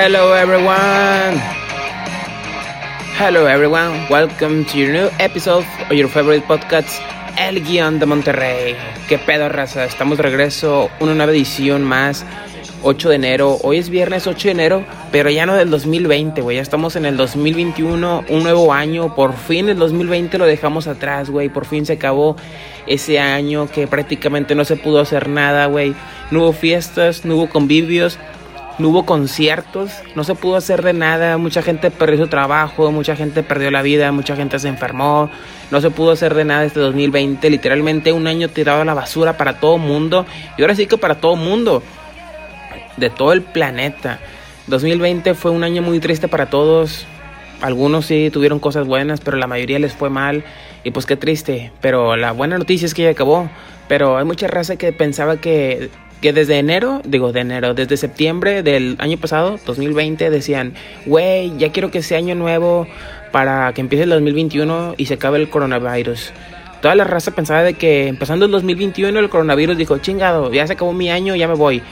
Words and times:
Hello 0.00 0.32
everyone. 0.32 1.40
Hello 3.18 3.46
everyone. 3.46 4.06
Welcome 4.08 4.64
to 4.66 4.78
your 4.78 4.92
new 4.92 5.10
episode 5.18 5.66
of 5.90 5.92
your 5.92 6.08
favorite 6.08 6.46
podcast, 6.46 7.02
El 7.36 7.60
Guión 7.64 7.98
de 7.98 8.06
Monterrey. 8.06 8.76
¿Qué 9.08 9.18
pedo, 9.18 9.48
raza? 9.48 9.84
Estamos 9.84 10.18
de 10.18 10.22
regreso, 10.22 10.88
una 11.00 11.16
nueva 11.16 11.32
edición 11.32 11.82
más. 11.82 12.24
8 12.84 13.08
de 13.08 13.14
enero, 13.16 13.58
hoy 13.64 13.78
es 13.78 13.90
viernes 13.90 14.28
8 14.28 14.46
de 14.46 14.52
enero, 14.52 14.84
pero 15.10 15.30
ya 15.30 15.46
no 15.46 15.56
del 15.56 15.68
2020, 15.68 16.42
güey, 16.42 16.58
ya 16.58 16.62
estamos 16.62 16.94
en 16.94 17.04
el 17.04 17.16
2021, 17.16 18.24
un 18.28 18.42
nuevo 18.44 18.72
año, 18.72 19.16
por 19.16 19.34
fin 19.34 19.68
el 19.68 19.78
2020 19.78 20.38
lo 20.38 20.46
dejamos 20.46 20.86
atrás, 20.86 21.28
güey, 21.28 21.48
por 21.48 21.66
fin 21.66 21.84
se 21.84 21.94
acabó 21.94 22.36
ese 22.86 23.18
año 23.18 23.68
que 23.68 23.88
prácticamente 23.88 24.54
no 24.54 24.64
se 24.64 24.76
pudo 24.76 25.00
hacer 25.00 25.28
nada, 25.28 25.66
güey, 25.66 25.92
no 26.30 26.38
hubo 26.38 26.52
fiestas, 26.52 27.24
no 27.24 27.34
hubo 27.34 27.48
convivios, 27.48 28.16
no 28.78 28.88
hubo 28.88 29.04
conciertos, 29.04 29.90
no 30.14 30.24
se 30.24 30.34
pudo 30.34 30.56
hacer 30.56 30.82
de 30.82 30.92
nada, 30.92 31.36
mucha 31.36 31.62
gente 31.62 31.90
perdió 31.90 32.18
su 32.18 32.28
trabajo, 32.28 32.92
mucha 32.92 33.16
gente 33.16 33.42
perdió 33.42 33.70
la 33.70 33.82
vida, 33.82 34.12
mucha 34.12 34.36
gente 34.36 34.58
se 34.58 34.68
enfermó, 34.68 35.30
no 35.70 35.80
se 35.80 35.90
pudo 35.90 36.12
hacer 36.12 36.34
de 36.34 36.44
nada 36.44 36.64
este 36.64 36.80
2020, 36.80 37.50
literalmente 37.50 38.12
un 38.12 38.26
año 38.26 38.48
tirado 38.48 38.82
a 38.82 38.84
la 38.84 38.94
basura 38.94 39.36
para 39.36 39.58
todo 39.58 39.78
mundo, 39.78 40.26
y 40.56 40.62
ahora 40.62 40.74
sí 40.74 40.86
que 40.86 40.96
para 40.96 41.16
todo 41.16 41.34
mundo, 41.36 41.82
de 42.96 43.10
todo 43.10 43.32
el 43.32 43.42
planeta. 43.42 44.20
2020 44.68 45.34
fue 45.34 45.50
un 45.50 45.64
año 45.64 45.82
muy 45.82 45.98
triste 45.98 46.28
para 46.28 46.46
todos, 46.46 47.06
algunos 47.60 48.06
sí 48.06 48.30
tuvieron 48.32 48.60
cosas 48.60 48.86
buenas, 48.86 49.20
pero 49.20 49.36
la 49.36 49.48
mayoría 49.48 49.80
les 49.80 49.92
fue 49.92 50.10
mal, 50.10 50.44
y 50.84 50.92
pues 50.92 51.04
qué 51.04 51.16
triste, 51.16 51.72
pero 51.80 52.16
la 52.16 52.30
buena 52.30 52.58
noticia 52.58 52.86
es 52.86 52.94
que 52.94 53.02
ya 53.02 53.10
acabó, 53.10 53.50
pero 53.88 54.18
hay 54.18 54.24
mucha 54.24 54.46
raza 54.46 54.76
que 54.76 54.92
pensaba 54.92 55.38
que 55.38 55.90
que 56.20 56.32
desde 56.32 56.58
enero, 56.58 57.00
digo 57.04 57.32
de 57.32 57.40
enero, 57.40 57.74
desde 57.74 57.96
septiembre 57.96 58.62
del 58.62 58.96
año 58.98 59.18
pasado, 59.18 59.58
2020, 59.64 60.30
decían, 60.30 60.74
güey, 61.06 61.56
ya 61.58 61.70
quiero 61.70 61.90
que 61.90 62.02
sea 62.02 62.18
año 62.18 62.34
nuevo 62.34 62.86
para 63.30 63.72
que 63.72 63.80
empiece 63.80 64.04
el 64.04 64.10
2021 64.10 64.94
y 64.96 65.06
se 65.06 65.14
acabe 65.14 65.38
el 65.38 65.48
coronavirus. 65.48 66.32
Toda 66.80 66.94
la 66.94 67.04
raza 67.04 67.32
pensaba 67.32 67.62
de 67.62 67.74
que 67.74 68.06
empezando 68.06 68.44
el 68.46 68.52
2021 68.52 69.18
el 69.18 69.28
coronavirus 69.28 69.76
dijo, 69.76 69.98
chingado, 69.98 70.52
ya 70.52 70.66
se 70.66 70.74
acabó 70.74 70.92
mi 70.92 71.10
año, 71.10 71.34
ya 71.34 71.48
me 71.48 71.54
voy. 71.54 71.82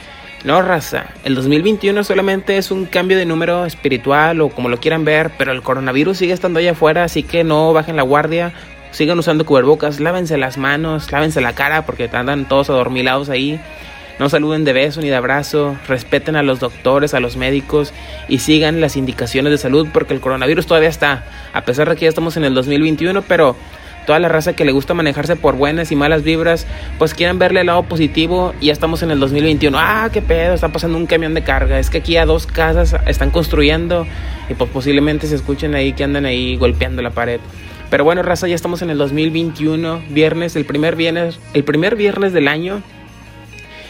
No, 0.43 0.61
raza, 0.61 1.07
el 1.23 1.35
2021 1.35 2.03
solamente 2.03 2.57
es 2.57 2.71
un 2.71 2.85
cambio 2.85 3.17
de 3.17 3.25
número 3.25 3.65
espiritual 3.65 4.39
o 4.39 4.49
como 4.49 4.69
lo 4.69 4.79
quieran 4.79 5.03
ver, 5.03 5.31
pero 5.37 5.51
el 5.51 5.63
coronavirus 5.63 6.17
sigue 6.17 6.31
estando 6.31 6.59
allá 6.59 6.71
afuera, 6.71 7.03
así 7.03 7.23
que 7.23 7.43
no 7.43 7.73
bajen 7.73 7.95
la 7.95 8.03
guardia, 8.03 8.53
sigan 8.91 9.17
usando 9.19 9.45
cubrebocas, 9.45 9.99
lávense 9.99 10.37
las 10.37 10.57
manos, 10.57 11.11
lávense 11.11 11.41
la 11.41 11.53
cara 11.53 11.85
porque 11.85 12.09
andan 12.13 12.47
todos 12.47 12.69
adormilados 12.69 13.29
ahí. 13.29 13.59
No 14.19 14.29
saluden 14.29 14.65
de 14.65 14.73
beso 14.73 15.01
ni 15.01 15.09
de 15.09 15.15
abrazo, 15.15 15.77
respeten 15.87 16.35
a 16.35 16.43
los 16.43 16.59
doctores, 16.59 17.13
a 17.13 17.19
los 17.19 17.37
médicos 17.37 17.93
y 18.27 18.39
sigan 18.39 18.81
las 18.81 18.97
indicaciones 18.97 19.51
de 19.51 19.57
salud 19.57 19.87
porque 19.93 20.13
el 20.13 20.21
coronavirus 20.21 20.65
todavía 20.65 20.89
está, 20.89 21.25
a 21.53 21.61
pesar 21.61 21.89
de 21.89 21.95
que 21.95 22.03
ya 22.03 22.09
estamos 22.09 22.35
en 22.35 22.43
el 22.43 22.53
2021, 22.55 23.21
pero 23.23 23.55
toda 24.07 24.19
la 24.19 24.29
raza 24.29 24.53
que 24.53 24.65
le 24.65 24.71
gusta 24.71 24.93
manejarse 24.93 25.35
por 25.35 25.55
buenas 25.55 25.91
y 25.91 25.95
malas 25.95 26.23
vibras, 26.23 26.65
pues 26.97 27.13
quieran 27.13 27.37
verle 27.37 27.59
el 27.59 27.67
lado 27.67 27.83
positivo 27.83 28.55
y 28.61 28.67
ya 28.67 28.73
estamos 28.73 29.03
en 29.03 29.11
el 29.11 29.19
2021. 29.19 29.77
Ah, 29.77 30.09
qué 30.11 30.21
pedo, 30.21 30.55
está 30.55 30.69
pasando 30.69 30.97
un 30.97 31.05
camión 31.05 31.33
de 31.33 31.43
carga. 31.43 31.77
Es 31.77 31.89
que 31.89 31.99
aquí 31.99 32.15
a 32.15 32.25
dos 32.25 32.47
casas 32.47 32.95
están 33.05 33.31
construyendo 33.31 34.07
y 34.49 34.53
pues 34.53 34.69
posiblemente 34.71 35.27
se 35.27 35.35
escuchen 35.35 35.75
ahí 35.75 35.91
que 35.91 36.05
andan 36.05 36.25
ahí 36.25 36.55
golpeando 36.55 37.01
la 37.01 37.11
pared. 37.11 37.41
Pero 37.89 38.05
bueno, 38.05 38.23
raza, 38.23 38.47
ya 38.47 38.55
estamos 38.55 38.81
en 38.81 38.89
el 38.89 38.97
2021, 38.97 40.01
viernes, 40.09 40.55
el 40.55 40.65
primer 40.65 40.95
viernes, 40.95 41.39
el 41.53 41.65
primer 41.65 41.95
viernes 41.97 42.31
del 42.33 42.47
año. 42.47 42.81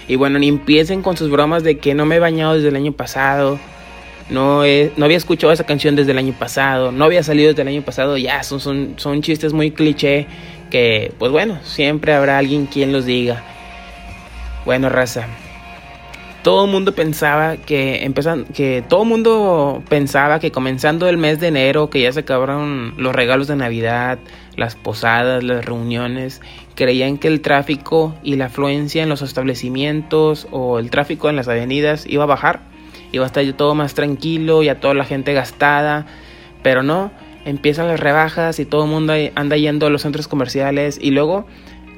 Y 0.07 0.16
bueno, 0.16 0.40
ni 0.40 0.47
empiecen 0.47 1.01
con 1.01 1.18
sus 1.18 1.29
bromas 1.29 1.63
de 1.63 1.78
que 1.78 1.94
no 1.94 2.06
me 2.06 2.16
he 2.16 2.19
bañado 2.19 2.53
desde 2.53 2.69
el 2.69 2.75
año 2.75 2.94
pasado. 2.94 3.59
No, 4.29 4.63
no 4.97 5.06
había 5.06 5.18
escuchado 5.18 5.53
esa 5.53 5.66
canción 5.66 5.95
desde 5.95 6.12
el 6.12 6.18
año 6.18 6.34
pasado. 6.38 6.91
No 6.91 7.06
había 7.06 7.23
salido 7.23 7.50
desde 7.50 7.62
el 7.62 7.68
año 7.68 7.81
pasado. 7.81 8.17
Ya, 8.17 8.44
son, 8.44 8.59
son, 8.59 8.94
son 8.97 9.22
chistes 9.22 9.53
muy 9.53 9.72
cliché. 9.72 10.28
Que, 10.69 11.13
pues 11.17 11.31
bueno, 11.31 11.59
siempre 11.63 12.13
habrá 12.13 12.38
alguien 12.38 12.66
quien 12.66 12.91
los 12.91 13.06
diga. 13.06 13.44
Bueno, 14.66 14.90
raza. 14.90 15.28
Todo 16.47 16.63
el 16.63 16.72
mundo 16.72 16.96
pensaba 16.96 17.58
que 17.58 18.06
empezan, 18.06 18.46
que 18.46 18.81
todo 18.88 19.03
mundo 19.03 19.84
pensaba 19.90 20.40
que 20.40 20.50
comenzando 20.50 21.09
el 21.09 21.18
mes 21.18 21.41
de 21.41 21.47
enero, 21.47 21.90
que 21.90 22.00
ya 22.00 22.13
se 22.13 22.22
acabaron 22.22 22.94
los 22.96 23.13
regalos 23.13 23.47
de 23.47 23.58
Navidad, 23.58 24.18
las 24.56 24.75
posadas, 24.75 25.44
las 25.44 25.66
reuniones, 25.66 26.41
creían 26.74 27.18
que 27.18 27.28
el 27.28 27.41
tráfico 27.41 28.16
y 28.24 28.38
la 28.38 28.46
afluencia 28.46 29.03
en 29.03 29.09
los 29.09 29.22
establecimientos 29.22 30.47
o 30.50 30.80
el 30.80 30.90
tráfico 30.90 31.30
en 31.30 31.35
las 31.35 31.50
avenidas 31.50 32.06
iba 32.08 32.24
a 32.24 32.28
bajar, 32.28 32.62
iba 33.12 33.25
a 33.25 33.28
estar 33.28 33.44
todo 33.52 33.75
más 33.75 33.94
tranquilo 33.94 34.64
y 34.64 34.69
a 34.69 34.79
toda 34.79 34.94
la 34.94 35.03
gente 35.03 35.34
gastada, 35.34 36.06
pero 36.64 36.81
no, 36.81 37.12
empiezan 37.44 37.90
las 37.90 38.00
rebajas 38.00 38.62
y 38.62 38.66
todo 38.66 38.85
el 38.85 38.90
mundo 38.90 39.12
anda 39.35 39.58
yendo 39.58 39.88
a 39.88 39.90
los 39.90 40.03
centros 40.03 40.29
comerciales 40.29 40.97
y 41.02 41.12
luego 41.12 41.46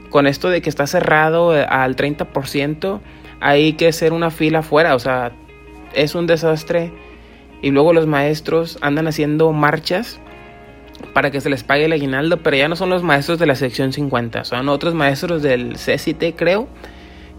con 0.09 0.25
esto 0.25 0.49
de 0.49 0.63
que 0.63 0.69
está 0.69 0.87
cerrado 0.87 1.51
al 1.51 1.95
30%, 1.95 2.99
hay 3.41 3.73
que 3.73 3.87
hacer 3.87 4.13
una 4.13 4.31
fila 4.31 4.59
afuera, 4.59 4.95
o 4.95 4.99
sea, 4.99 5.31
es 5.93 6.15
un 6.15 6.27
desastre 6.27 6.91
y 7.61 7.71
luego 7.71 7.93
los 7.93 8.07
maestros 8.07 8.77
andan 8.81 9.07
haciendo 9.07 9.51
marchas 9.51 10.19
para 11.13 11.31
que 11.31 11.41
se 11.41 11.49
les 11.49 11.63
pague 11.63 11.85
el 11.85 11.93
aguinaldo, 11.93 12.37
pero 12.37 12.57
ya 12.57 12.67
no 12.67 12.75
son 12.75 12.89
los 12.89 13.03
maestros 13.03 13.39
de 13.39 13.45
la 13.45 13.55
sección 13.55 13.93
50, 13.93 14.43
son 14.43 14.69
otros 14.69 14.93
maestros 14.93 15.41
del 15.41 15.75
CCT, 15.75 16.35
creo, 16.35 16.67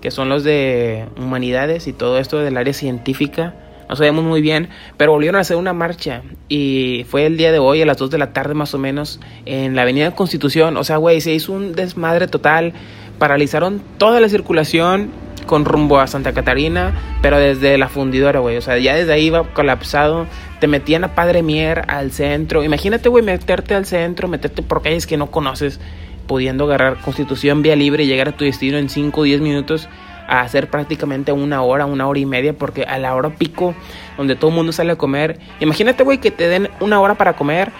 que 0.00 0.10
son 0.10 0.28
los 0.28 0.44
de 0.44 1.06
humanidades 1.16 1.86
y 1.86 1.92
todo 1.92 2.18
esto 2.18 2.38
del 2.38 2.56
área 2.56 2.72
científica. 2.72 3.54
No 3.88 3.96
sabemos 3.96 4.24
muy 4.24 4.40
bien, 4.40 4.68
pero 4.96 5.10
volvieron 5.10 5.36
a 5.36 5.40
hacer 5.40 5.56
una 5.56 5.72
marcha 5.72 6.22
y 6.48 7.04
fue 7.08 7.26
el 7.26 7.36
día 7.36 7.50
de 7.50 7.58
hoy 7.58 7.82
a 7.82 7.86
las 7.86 7.96
2 7.96 8.10
de 8.10 8.18
la 8.18 8.32
tarde 8.32 8.54
más 8.54 8.72
o 8.72 8.78
menos 8.78 9.18
en 9.46 9.74
la 9.74 9.82
Avenida 9.82 10.14
Constitución. 10.14 10.76
O 10.76 10.84
sea, 10.84 10.96
güey, 10.96 11.20
se 11.20 11.32
hizo 11.34 11.52
un 11.52 11.72
desmadre 11.72 12.28
total, 12.28 12.72
paralizaron 13.18 13.82
toda 13.98 14.20
la 14.20 14.28
circulación 14.28 15.10
con 15.46 15.64
rumbo 15.64 15.98
a 16.00 16.06
Santa 16.06 16.32
Catarina, 16.32 16.92
pero 17.22 17.38
desde 17.38 17.78
la 17.78 17.88
fundidora, 17.88 18.40
güey. 18.40 18.56
O 18.56 18.60
sea, 18.60 18.78
ya 18.78 18.94
desde 18.94 19.12
ahí 19.12 19.26
iba 19.26 19.44
colapsado. 19.52 20.26
Te 20.60 20.66
metían 20.66 21.04
a 21.04 21.14
Padre 21.14 21.42
Mier 21.42 21.84
al 21.88 22.12
centro. 22.12 22.62
Imagínate, 22.62 23.08
güey, 23.08 23.24
meterte 23.24 23.74
al 23.74 23.86
centro, 23.86 24.28
meterte 24.28 24.62
por 24.62 24.82
calles 24.82 25.06
que 25.06 25.16
no 25.16 25.30
conoces, 25.30 25.80
pudiendo 26.26 26.64
agarrar 26.64 26.98
Constitución 26.98 27.62
vía 27.62 27.76
libre 27.76 28.04
y 28.04 28.06
llegar 28.06 28.28
a 28.28 28.32
tu 28.32 28.44
destino 28.44 28.78
en 28.78 28.88
5 28.88 29.20
o 29.20 29.24
10 29.24 29.40
minutos 29.40 29.88
a 30.28 30.42
hacer 30.42 30.70
prácticamente 30.70 31.32
una 31.32 31.62
hora, 31.62 31.86
una 31.86 32.06
hora 32.06 32.20
y 32.20 32.26
media, 32.26 32.52
porque 32.52 32.84
a 32.84 32.98
la 32.98 33.14
hora 33.14 33.30
pico, 33.30 33.74
donde 34.16 34.36
todo 34.36 34.50
el 34.50 34.56
mundo 34.56 34.70
sale 34.70 34.92
a 34.92 34.96
comer, 34.96 35.40
imagínate, 35.58 36.04
güey, 36.04 36.18
que 36.18 36.30
te 36.30 36.46
den 36.46 36.68
una 36.78 37.00
hora 37.00 37.16
para 37.16 37.32
comer 37.32 37.72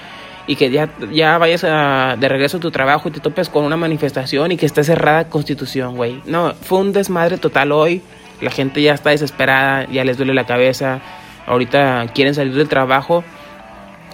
y 0.51 0.57
que 0.57 0.69
ya, 0.69 0.89
ya 1.13 1.39
vayas 1.39 1.63
de 1.63 2.29
regreso 2.29 2.57
a 2.57 2.61
tu 2.61 2.73
trabajo 2.73 3.09
y 3.09 3.13
te 3.13 3.21
topes 3.21 3.49
con 3.49 3.65
una 3.65 3.77
manifestación 3.77 4.51
y 4.51 4.57
que 4.57 4.67
esté 4.67 4.83
cerrada 4.83 5.29
Constitución, 5.29 5.95
güey. 5.95 6.21
No, 6.27 6.55
fue 6.55 6.81
un 6.81 6.93
desmadre 6.93 7.39
total 7.39 7.71
hoy. 7.71 8.03
La 8.41 8.51
gente 8.51 8.83
ya 8.83 8.93
está 8.93 9.11
desesperada, 9.11 9.87
ya 9.93 10.03
les 10.03 10.17
duele 10.17 10.35
la 10.35 10.47
cabeza. 10.47 11.03
Ahorita 11.47 12.05
quieren 12.17 12.35
salir 12.35 12.53
del 12.53 12.69
trabajo 12.69 13.23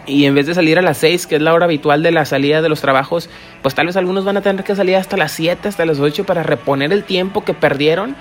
y 0.04 0.26
en 0.26 0.34
vez 0.34 0.46
de 0.46 0.52
salir 0.52 0.78
a 0.78 0.82
las 0.82 0.98
6, 0.98 1.26
que 1.26 1.36
es 1.36 1.40
la 1.40 1.54
hora 1.54 1.64
habitual 1.64 2.02
de 2.02 2.10
la 2.10 2.26
salida 2.26 2.60
de 2.60 2.68
los 2.68 2.82
trabajos, 2.82 3.30
pues 3.62 3.74
tal 3.74 3.86
vez 3.86 3.96
algunos 3.96 4.26
van 4.26 4.36
a 4.36 4.42
tener 4.42 4.62
que 4.62 4.76
salir 4.76 4.96
hasta 4.96 5.16
las 5.16 5.32
7, 5.32 5.66
hasta 5.68 5.86
las 5.86 6.00
8 6.00 6.26
para 6.26 6.42
reponer 6.42 6.92
el 6.92 7.04
tiempo 7.04 7.44
que 7.44 7.54
perdieron 7.54 8.14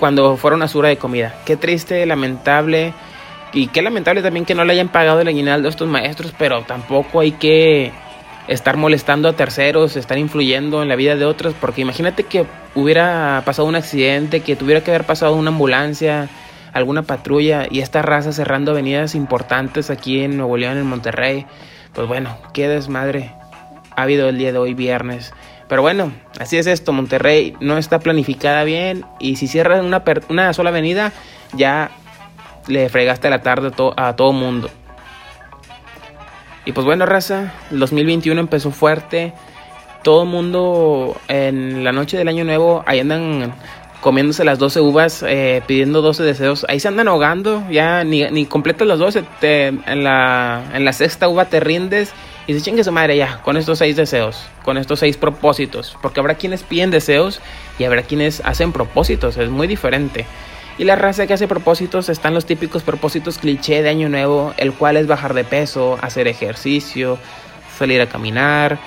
cuando 0.00 0.36
fueron 0.36 0.60
a 0.64 0.66
sura 0.66 0.88
de 0.88 0.96
comida. 0.96 1.36
Qué 1.46 1.56
triste, 1.56 2.04
lamentable. 2.04 2.94
Y 3.52 3.66
qué 3.68 3.82
lamentable 3.82 4.22
también 4.22 4.46
que 4.46 4.54
no 4.54 4.64
le 4.64 4.72
hayan 4.72 4.88
pagado 4.88 5.20
el 5.20 5.28
aguinaldo 5.28 5.68
a 5.68 5.70
estos 5.70 5.88
maestros, 5.88 6.32
pero 6.38 6.62
tampoco 6.62 7.20
hay 7.20 7.32
que 7.32 7.92
estar 8.48 8.76
molestando 8.76 9.28
a 9.28 9.34
terceros, 9.34 9.96
estar 9.96 10.18
influyendo 10.18 10.82
en 10.82 10.88
la 10.88 10.96
vida 10.96 11.16
de 11.16 11.24
otros, 11.24 11.54
porque 11.60 11.82
imagínate 11.82 12.24
que 12.24 12.46
hubiera 12.74 13.42
pasado 13.44 13.68
un 13.68 13.76
accidente, 13.76 14.40
que 14.40 14.56
tuviera 14.56 14.82
que 14.82 14.90
haber 14.90 15.04
pasado 15.04 15.36
una 15.36 15.50
ambulancia, 15.50 16.28
alguna 16.72 17.02
patrulla 17.02 17.66
y 17.70 17.80
esta 17.80 18.02
raza 18.02 18.32
cerrando 18.32 18.72
avenidas 18.72 19.14
importantes 19.14 19.90
aquí 19.90 20.22
en 20.22 20.36
Nuevo 20.36 20.56
León, 20.56 20.78
en 20.78 20.86
Monterrey. 20.86 21.46
Pues 21.92 22.08
bueno, 22.08 22.38
qué 22.54 22.68
desmadre 22.68 23.32
ha 23.94 24.02
habido 24.02 24.28
el 24.28 24.38
día 24.38 24.52
de 24.52 24.58
hoy, 24.58 24.74
viernes. 24.74 25.34
Pero 25.68 25.82
bueno, 25.82 26.12
así 26.38 26.56
es 26.56 26.66
esto, 26.66 26.92
Monterrey 26.92 27.54
no 27.60 27.78
está 27.78 27.98
planificada 27.98 28.64
bien 28.64 29.04
y 29.20 29.36
si 29.36 29.46
cierran 29.46 29.84
una, 29.84 30.02
una 30.28 30.52
sola 30.52 30.70
avenida, 30.70 31.12
ya 31.54 31.90
le 32.66 32.88
fregaste 32.88 33.30
la 33.30 33.42
tarde 33.42 33.72
a, 33.96 34.16
todo 34.16 34.32
mundo. 34.32 34.70
Y 36.64 36.72
pues 36.72 36.84
bueno, 36.84 37.06
raza, 37.06 37.52
el 37.70 37.78
2021 37.80 38.40
empezó 38.40 38.70
fuerte. 38.70 39.32
Todo 40.02 40.22
el 40.22 40.28
mundo 40.28 41.16
en 41.28 41.84
la 41.84 41.92
noche 41.92 42.16
del 42.16 42.28
año 42.28 42.44
nuevo, 42.44 42.82
ahí 42.86 43.00
andan 43.00 43.54
comiéndose 44.00 44.44
las 44.44 44.58
12 44.58 44.80
uvas, 44.80 45.24
eh, 45.26 45.62
pidiendo 45.66 46.02
12 46.02 46.24
deseos. 46.24 46.66
Ahí 46.68 46.80
se 46.80 46.88
andan 46.88 47.08
ahogando, 47.08 47.62
ya 47.70 48.02
ni, 48.02 48.24
ni 48.30 48.46
completas 48.46 48.86
las 48.86 48.98
12. 48.98 49.24
en, 49.40 50.04
la, 50.04 50.62
en 50.74 50.84
la 50.84 50.92
sexta 50.92 51.28
uva 51.28 51.44
te 51.44 51.60
rindes 51.60 52.12
y 52.46 52.54
se 52.54 52.60
chingue 52.60 52.82
su 52.82 52.90
madre 52.90 53.16
ya, 53.16 53.40
con 53.42 53.56
estos 53.56 53.78
6 53.78 53.96
deseos, 53.96 54.44
con 54.64 54.76
estos 54.76 54.98
6 54.98 55.16
propósitos. 55.16 55.96
Porque 56.02 56.20
habrá 56.20 56.34
quienes 56.34 56.64
piden 56.64 56.90
deseos 56.90 57.40
y 57.78 57.84
habrá 57.84 58.02
quienes 58.02 58.42
hacen 58.44 58.72
propósitos, 58.72 59.36
es 59.36 59.48
muy 59.48 59.68
diferente. 59.68 60.26
Y 60.78 60.84
la 60.84 60.96
raza 60.96 61.26
que 61.26 61.34
hace 61.34 61.46
propósitos 61.46 62.08
están 62.08 62.34
los 62.34 62.46
típicos 62.46 62.82
propósitos 62.82 63.38
cliché 63.38 63.82
de 63.82 63.90
año 63.90 64.08
nuevo, 64.08 64.54
el 64.56 64.72
cual 64.72 64.96
es 64.96 65.06
bajar 65.06 65.34
de 65.34 65.44
peso, 65.44 65.98
hacer 66.00 66.28
ejercicio, 66.28 67.18
salir 67.78 68.00
a 68.00 68.06
caminar, 68.06 68.78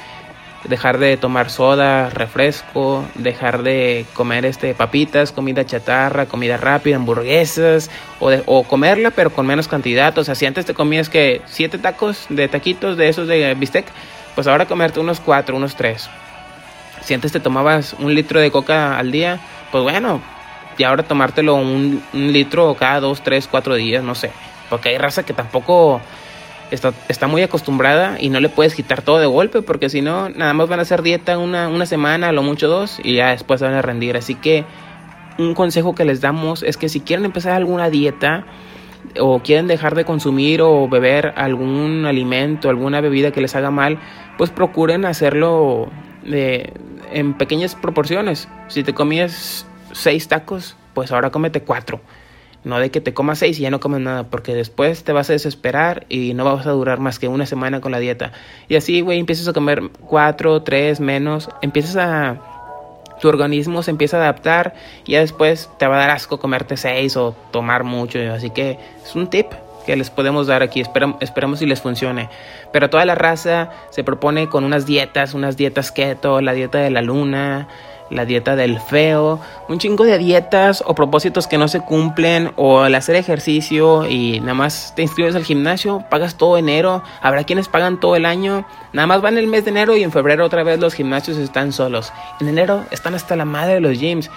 dejar 0.67 0.97
de 0.97 1.15
tomar 1.17 1.49
soda, 1.49 2.09
refresco, 2.09 3.05
dejar 3.15 3.63
de 3.63 4.05
comer 4.13 4.45
este 4.45 4.73
papitas, 4.73 5.31
comida 5.31 5.65
chatarra, 5.65 6.25
comida 6.25 6.57
rápida, 6.57 6.95
hamburguesas 6.95 7.91
o, 8.19 8.31
o 8.45 8.63
comerla 8.63 9.11
pero 9.11 9.29
con 9.29 9.45
menos 9.45 9.67
cantidad. 9.67 10.17
O 10.17 10.23
sea, 10.23 10.35
si 10.35 10.45
antes 10.45 10.65
te 10.65 10.73
comías 10.73 11.09
que 11.09 11.41
siete 11.45 11.77
tacos 11.77 12.25
de 12.29 12.47
taquitos 12.47 12.97
de 12.97 13.09
esos 13.09 13.27
de 13.27 13.53
bistec, 13.53 13.85
pues 14.33 14.47
ahora 14.47 14.65
comerte 14.65 14.99
unos 14.99 15.19
cuatro, 15.19 15.55
unos 15.55 15.75
tres. 15.75 16.09
Si 17.03 17.13
antes 17.13 17.31
te 17.31 17.39
tomabas 17.39 17.95
un 17.99 18.15
litro 18.15 18.39
de 18.39 18.49
coca 18.49 18.97
al 18.97 19.11
día, 19.11 19.39
pues 19.71 19.83
bueno, 19.83 20.21
y 20.77 20.83
ahora 20.83 21.03
tomártelo 21.03 21.55
un, 21.55 22.01
litro 22.13 22.75
cada 22.75 22.99
dos, 22.99 23.21
tres, 23.21 23.47
cuatro 23.49 23.75
días, 23.75 24.03
no 24.03 24.15
sé. 24.15 24.31
Porque 24.69 24.89
hay 24.89 24.97
raza 24.97 25.23
que 25.23 25.33
tampoco 25.33 26.01
está, 26.71 26.93
está 27.07 27.27
muy 27.27 27.41
acostumbrada 27.41 28.17
y 28.19 28.29
no 28.29 28.39
le 28.39 28.49
puedes 28.49 28.75
quitar 28.75 29.01
todo 29.01 29.19
de 29.19 29.25
golpe 29.25 29.61
porque 29.61 29.89
si 29.89 30.01
no, 30.01 30.29
nada 30.29 30.53
más 30.53 30.67
van 30.67 30.79
a 30.79 30.81
hacer 30.83 31.01
dieta 31.01 31.37
una, 31.37 31.67
una 31.67 31.85
semana, 31.85 32.29
a 32.29 32.31
lo 32.31 32.43
mucho 32.43 32.67
dos 32.67 32.99
y 33.03 33.15
ya 33.15 33.29
después 33.29 33.61
van 33.61 33.73
a 33.73 33.81
rendir. 33.81 34.17
Así 34.17 34.35
que 34.35 34.65
un 35.37 35.53
consejo 35.53 35.95
que 35.95 36.05
les 36.05 36.21
damos 36.21 36.63
es 36.63 36.77
que 36.77 36.89
si 36.89 37.01
quieren 37.01 37.25
empezar 37.25 37.53
alguna 37.53 37.89
dieta 37.89 38.45
o 39.19 39.39
quieren 39.39 39.67
dejar 39.67 39.95
de 39.95 40.05
consumir 40.05 40.61
o 40.61 40.87
beber 40.87 41.33
algún 41.35 42.05
alimento, 42.05 42.69
alguna 42.69 43.01
bebida 43.01 43.31
que 43.31 43.41
les 43.41 43.55
haga 43.55 43.71
mal, 43.71 43.99
pues 44.37 44.49
procuren 44.49 45.05
hacerlo 45.05 45.89
de, 46.23 46.73
en 47.11 47.33
pequeñas 47.33 47.75
proporciones. 47.75 48.49
Si 48.67 48.83
te 48.83 48.93
comías 48.93 49.67
seis 49.95 50.27
tacos, 50.27 50.75
pues 50.93 51.11
ahora 51.11 51.31
cómete 51.31 51.61
cuatro. 51.61 52.01
No 52.63 52.79
de 52.79 52.89
que 52.89 52.99
te 52.99 53.13
comas 53.13 53.39
seis 53.39 53.59
y 53.59 53.61
ya 53.61 53.69
no 53.69 53.79
comes 53.79 54.01
nada, 54.01 54.23
porque 54.23 54.55
después 54.55 55.03
te 55.03 55.13
vas 55.13 55.29
a 55.29 55.33
desesperar 55.33 56.05
y 56.09 56.33
no 56.33 56.43
vas 56.45 56.65
a 56.65 56.71
durar 56.71 56.99
más 56.99 57.19
que 57.19 57.27
una 57.27 57.45
semana 57.45 57.79
con 57.79 57.91
la 57.91 57.99
dieta. 57.99 58.31
Y 58.67 58.75
así, 58.75 59.01
güey, 59.01 59.19
empiezas 59.19 59.47
a 59.47 59.53
comer 59.53 59.83
cuatro, 60.07 60.63
tres, 60.63 60.99
menos, 60.99 61.49
empiezas 61.61 61.95
a... 61.97 62.41
Tu 63.21 63.29
organismo 63.29 63.81
se 63.81 63.91
empieza 63.91 64.17
a 64.17 64.21
adaptar 64.21 64.73
y 65.05 65.13
ya 65.13 65.21
después 65.21 65.69
te 65.79 65.87
va 65.87 65.95
a 65.95 65.99
dar 65.99 66.09
asco 66.09 66.37
comerte 66.37 66.75
seis 66.75 67.15
o 67.15 67.33
tomar 67.51 67.85
mucho. 67.85 68.19
Así 68.33 68.49
que 68.49 68.77
es 69.05 69.15
un 69.15 69.29
tip 69.29 69.53
que 69.85 69.95
les 69.95 70.09
podemos 70.09 70.47
dar 70.47 70.63
aquí. 70.63 70.81
Esperamos, 70.81 71.17
esperamos 71.21 71.59
si 71.59 71.65
les 71.65 71.81
funcione. 71.81 72.29
Pero 72.73 72.89
toda 72.89 73.05
la 73.05 73.15
raza 73.15 73.69
se 73.91 74.03
propone 74.03 74.49
con 74.49 74.65
unas 74.65 74.85
dietas, 74.85 75.33
unas 75.33 75.55
dietas 75.55 75.93
keto, 75.93 76.41
la 76.41 76.51
dieta 76.51 76.79
de 76.79 76.89
la 76.89 77.01
luna, 77.01 77.69
la 78.09 78.25
dieta 78.25 78.55
del 78.55 78.79
feo, 78.79 79.39
un 79.67 79.79
chingo 79.79 80.03
de 80.03 80.17
dietas 80.17 80.83
o 80.85 80.93
propósitos 80.95 81.47
que 81.47 81.57
no 81.57 81.67
se 81.67 81.81
cumplen 81.81 82.51
o 82.55 82.85
el 82.85 82.95
hacer 82.95 83.15
ejercicio 83.15 84.05
y 84.07 84.39
nada 84.41 84.53
más 84.53 84.93
te 84.95 85.01
inscribes 85.01 85.35
al 85.35 85.43
gimnasio, 85.43 86.03
pagas 86.09 86.37
todo 86.37 86.57
enero, 86.57 87.03
habrá 87.21 87.43
quienes 87.43 87.67
pagan 87.67 87.99
todo 87.99 88.15
el 88.15 88.25
año, 88.25 88.65
nada 88.93 89.07
más 89.07 89.21
van 89.21 89.37
el 89.37 89.47
mes 89.47 89.65
de 89.65 89.71
enero 89.71 89.97
y 89.97 90.03
en 90.03 90.11
febrero 90.11 90.45
otra 90.45 90.63
vez 90.63 90.79
los 90.79 90.93
gimnasios 90.93 91.37
están 91.37 91.71
solos. 91.71 92.13
En 92.39 92.47
enero 92.47 92.85
están 92.91 93.15
hasta 93.15 93.35
la 93.35 93.45
madre 93.45 93.75
de 93.75 93.81
los 93.81 93.99
gyms. 93.99 94.29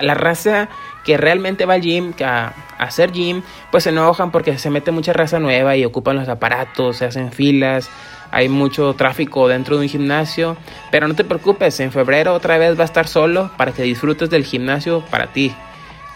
La 0.00 0.14
raza 0.14 0.70
que 1.04 1.18
realmente 1.18 1.66
va 1.66 1.74
al 1.74 1.82
gym, 1.82 2.14
a, 2.24 2.54
hacer 2.78 3.12
gym, 3.12 3.42
pues 3.70 3.84
se 3.84 3.90
enojan 3.90 4.30
porque 4.30 4.56
se 4.56 4.70
mete 4.70 4.90
mucha 4.90 5.12
raza 5.12 5.38
nueva 5.38 5.76
y 5.76 5.84
ocupan 5.84 6.16
los 6.16 6.28
aparatos, 6.28 6.96
se 6.96 7.04
hacen 7.04 7.30
filas, 7.30 7.90
hay 8.32 8.48
mucho 8.48 8.94
tráfico 8.94 9.46
dentro 9.46 9.76
de 9.76 9.82
un 9.82 9.88
gimnasio, 9.88 10.56
pero 10.90 11.06
no 11.06 11.14
te 11.14 11.22
preocupes, 11.22 11.78
en 11.80 11.92
febrero 11.92 12.34
otra 12.34 12.58
vez 12.58 12.76
va 12.76 12.82
a 12.82 12.86
estar 12.86 13.06
solo 13.06 13.50
para 13.56 13.72
que 13.72 13.82
disfrutes 13.82 14.30
del 14.30 14.44
gimnasio 14.44 15.04
para 15.10 15.28
ti. 15.28 15.54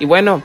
Y 0.01 0.07
bueno, 0.07 0.43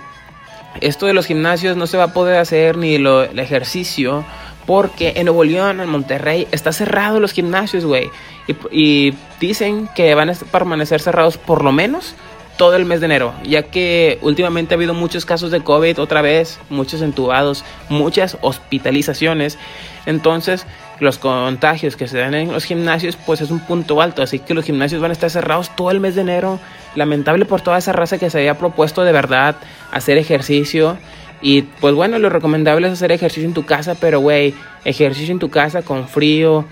esto 0.81 1.05
de 1.05 1.13
los 1.13 1.25
gimnasios 1.25 1.77
no 1.77 1.87
se 1.87 1.97
va 1.97 2.05
a 2.05 2.13
poder 2.13 2.37
hacer 2.37 2.77
ni 2.77 2.97
lo, 2.97 3.23
el 3.23 3.39
ejercicio 3.39 4.25
porque 4.65 5.13
en 5.15 5.25
Nuevo 5.25 5.43
León, 5.43 5.79
en 5.79 5.89
Monterrey, 5.89 6.47
está 6.51 6.71
cerrado 6.71 7.19
los 7.19 7.31
gimnasios, 7.31 7.83
güey. 7.85 8.11
Y, 8.47 8.55
y, 8.71 9.17
dicen 9.39 9.89
que 9.95 10.13
van 10.13 10.29
a 10.29 10.33
permanecer 10.33 11.01
cerrados 11.01 11.37
por 11.37 11.63
lo 11.63 11.71
menos 11.71 12.15
todo 12.61 12.75
el 12.75 12.85
mes 12.85 12.99
de 12.99 13.07
enero, 13.07 13.33
ya 13.43 13.63
que 13.63 14.19
últimamente 14.21 14.75
ha 14.75 14.77
habido 14.77 14.93
muchos 14.93 15.25
casos 15.25 15.49
de 15.49 15.61
COVID 15.61 15.99
otra 15.99 16.21
vez, 16.21 16.59
muchos 16.69 17.01
entubados, 17.01 17.65
muchas 17.89 18.37
hospitalizaciones. 18.41 19.57
Entonces, 20.05 20.67
los 20.99 21.17
contagios 21.17 21.95
que 21.95 22.07
se 22.07 22.19
dan 22.19 22.35
en 22.35 22.51
los 22.51 22.65
gimnasios, 22.65 23.15
pues 23.15 23.41
es 23.41 23.49
un 23.49 23.61
punto 23.61 23.99
alto. 23.99 24.21
Así 24.21 24.37
que 24.37 24.53
los 24.53 24.63
gimnasios 24.63 25.01
van 25.01 25.09
a 25.09 25.13
estar 25.13 25.31
cerrados 25.31 25.75
todo 25.75 25.89
el 25.89 25.99
mes 25.99 26.13
de 26.13 26.21
enero. 26.21 26.59
Lamentable 26.93 27.45
por 27.45 27.61
toda 27.61 27.79
esa 27.79 27.93
raza 27.93 28.19
que 28.19 28.29
se 28.29 28.37
había 28.37 28.59
propuesto 28.59 29.03
de 29.03 29.11
verdad 29.11 29.55
hacer 29.91 30.19
ejercicio. 30.19 30.99
Y 31.41 31.63
pues 31.63 31.95
bueno, 31.95 32.19
lo 32.19 32.29
recomendable 32.29 32.85
es 32.85 32.93
hacer 32.93 33.11
ejercicio 33.11 33.47
en 33.47 33.55
tu 33.55 33.65
casa, 33.65 33.95
pero 33.99 34.19
güey, 34.19 34.53
ejercicio 34.85 35.31
en 35.31 35.39
tu 35.39 35.49
casa 35.49 35.81
con 35.81 36.07
frío, 36.07 36.65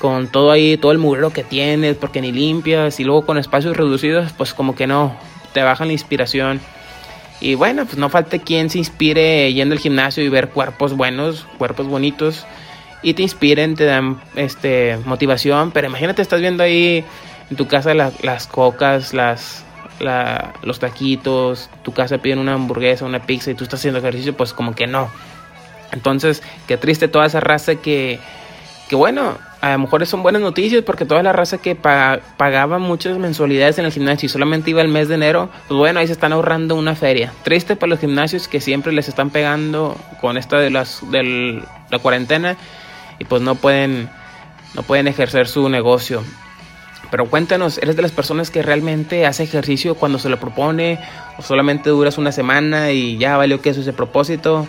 con 0.00 0.26
todo 0.26 0.50
ahí, 0.50 0.76
todo 0.76 0.90
el 0.90 0.98
muro 0.98 1.32
que 1.32 1.44
tienes, 1.44 1.94
porque 1.94 2.20
ni 2.20 2.32
limpias, 2.32 2.98
y 2.98 3.04
luego 3.04 3.24
con 3.24 3.38
espacios 3.38 3.76
reducidos, 3.76 4.32
pues 4.32 4.52
como 4.52 4.74
que 4.74 4.88
no, 4.88 5.16
te 5.52 5.62
baja 5.62 5.84
la 5.84 5.92
inspiración. 5.92 6.60
Y 7.40 7.54
bueno, 7.54 7.84
pues 7.84 7.98
no 7.98 8.08
falta 8.08 8.38
quien 8.38 8.68
se 8.68 8.78
inspire 8.78 9.52
yendo 9.52 9.74
al 9.74 9.78
gimnasio 9.78 10.24
y 10.24 10.28
ver 10.28 10.48
cuerpos 10.48 10.96
buenos, 10.96 11.46
cuerpos 11.56 11.86
bonitos 11.86 12.46
y 13.02 13.14
te 13.14 13.22
inspiren, 13.22 13.76
te 13.76 13.84
dan 13.84 14.20
este 14.34 14.98
motivación, 15.04 15.70
pero 15.70 15.86
imagínate 15.88 16.20
estás 16.20 16.40
viendo 16.40 16.62
ahí 16.62 17.04
en 17.50 17.56
tu 17.56 17.68
casa 17.68 17.94
las 17.94 18.46
cocas, 18.48 19.14
las 19.14 19.64
los 20.00 20.78
taquitos, 20.78 21.70
tu 21.82 21.92
casa 21.92 22.18
piden 22.18 22.38
una 22.38 22.54
hamburguesa, 22.54 23.04
una 23.04 23.26
pizza 23.26 23.50
y 23.50 23.54
tú 23.54 23.64
estás 23.64 23.80
haciendo 23.80 23.98
ejercicio, 23.98 24.36
pues 24.36 24.52
como 24.52 24.74
que 24.74 24.86
no. 24.86 25.10
Entonces, 25.90 26.42
qué 26.66 26.76
triste 26.76 27.08
toda 27.08 27.26
esa 27.26 27.40
raza 27.40 27.76
que, 27.76 28.20
que 28.88 28.94
bueno, 28.94 29.38
a 29.60 29.72
lo 29.72 29.78
mejor 29.80 30.06
son 30.06 30.22
buenas 30.22 30.40
noticias 30.40 30.84
porque 30.84 31.04
toda 31.04 31.22
la 31.22 31.32
raza 31.32 31.58
que 31.58 31.74
pagaba 31.74 32.78
muchas 32.78 33.18
mensualidades 33.18 33.78
en 33.78 33.86
el 33.86 33.92
gimnasio 33.92 34.26
y 34.26 34.28
solamente 34.28 34.70
iba 34.70 34.82
el 34.82 34.88
mes 34.88 35.08
de 35.08 35.16
enero, 35.16 35.50
pues 35.66 35.76
bueno, 35.76 35.98
ahí 35.98 36.06
se 36.06 36.12
están 36.12 36.32
ahorrando 36.32 36.76
una 36.76 36.94
feria. 36.94 37.32
Triste 37.42 37.74
para 37.74 37.90
los 37.90 37.98
gimnasios 37.98 38.46
que 38.46 38.60
siempre 38.60 38.92
les 38.92 39.08
están 39.08 39.30
pegando 39.30 39.96
con 40.20 40.36
esta 40.36 40.58
de 40.58 40.70
las 40.70 41.00
de 41.10 41.62
la 41.90 41.98
cuarentena 41.98 42.56
y 43.18 43.24
pues 43.24 43.42
no 43.42 43.56
pueden, 43.56 44.08
no 44.74 44.82
pueden 44.82 45.08
ejercer 45.08 45.48
su 45.48 45.68
negocio. 45.68 46.22
Pero 47.10 47.26
cuéntanos, 47.26 47.78
¿eres 47.78 47.96
de 47.96 48.02
las 48.02 48.12
personas 48.12 48.50
que 48.50 48.62
realmente 48.62 49.26
hace 49.26 49.42
ejercicio 49.42 49.94
cuando 49.94 50.18
se 50.18 50.28
lo 50.28 50.38
propone? 50.38 51.00
¿O 51.38 51.42
solamente 51.42 51.90
duras 51.90 52.18
una 52.18 52.32
semana 52.32 52.92
y 52.92 53.16
ya 53.16 53.36
valió 53.36 53.60
que 53.60 53.70
eso 53.70 53.80
ese 53.80 53.92
propósito? 53.92 54.68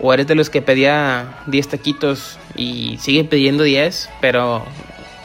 ¿O 0.00 0.12
eres 0.14 0.26
de 0.26 0.34
los 0.34 0.50
que 0.50 0.62
pedía 0.62 1.38
10 1.46 1.68
taquitos 1.68 2.38
y 2.56 2.96
sigue 2.98 3.24
pidiendo 3.24 3.64
10, 3.64 4.08
pero 4.20 4.64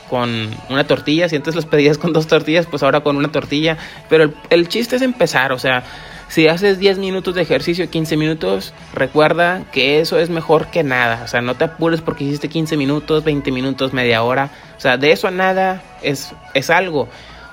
con 0.10 0.50
una 0.70 0.86
tortilla? 0.86 1.30
Si 1.30 1.36
antes 1.36 1.56
los 1.56 1.66
pedías 1.66 1.98
con 1.98 2.14
dos 2.14 2.28
tortillas, 2.28 2.66
pues 2.66 2.84
ahora 2.84 3.02
con 3.02 3.16
una 3.16 3.32
tortilla. 3.32 3.78
Pero 4.10 4.26
el, 4.26 4.36
el 4.50 4.68
chiste 4.68 4.98
es 4.98 5.02
empezar, 5.02 5.52
o 5.52 5.60
sea, 5.60 5.84
si 6.28 6.48
haces 6.48 6.80
10 6.80 6.98
minutos 6.98 7.36
de 7.36 7.44
ejercicio, 7.44 7.90
15 7.90 8.18
minutos, 8.18 8.74
recuerda 8.94 9.64
que 9.72 10.00
eso 10.00 10.18
es 10.20 10.30
mejor 10.30 10.68
que 10.68 10.84
nada. 10.84 11.22
O 11.24 11.28
sea, 11.28 11.42
no 11.42 11.56
te 11.56 11.66
apures 11.66 12.02
porque 12.02 12.24
hiciste 12.24 12.50
15 12.50 12.78
minutos, 12.78 13.24
20 13.24 13.52
minutos, 13.52 13.94
media 13.94 14.24
hora. 14.24 14.50
O 14.76 14.80
sea, 14.80 14.98
de 14.98 15.12
eso 15.12 15.28
a 15.28 15.32
nada 15.32 15.82
es, 16.02 16.34
es 16.54 16.70
algo. 16.70 17.08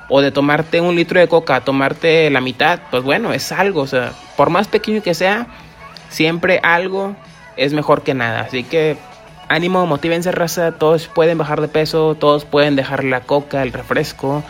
O 0.08 0.20
de 0.20 0.30
tomarte 0.30 0.80
un 0.80 0.96
litro 0.96 1.20
de 1.20 1.28
coca, 1.28 1.60
tomarte 1.60 2.28
la 2.30 2.40
mitad, 2.40 2.80
pues 2.90 3.02
bueno, 3.02 3.32
es 3.32 3.52
algo. 3.52 3.82
O 3.82 3.86
sea, 3.86 4.12
por 4.36 4.50
más 4.50 4.68
pequeño 4.68 5.02
que 5.02 5.14
sea, 5.14 5.46
siempre 6.12 6.60
algo 6.62 7.16
es 7.56 7.72
mejor 7.72 8.02
que 8.02 8.14
nada. 8.14 8.42
Así 8.42 8.62
que 8.62 8.96
ánimo, 9.48 9.86
motívense 9.86 10.30
raza, 10.30 10.72
todos 10.72 11.08
pueden 11.08 11.38
bajar 11.38 11.60
de 11.60 11.68
peso, 11.68 12.14
todos 12.14 12.44
pueden 12.44 12.76
dejar 12.76 13.04
la 13.04 13.20
coca, 13.20 13.62
el 13.62 13.72
refresco, 13.72 14.44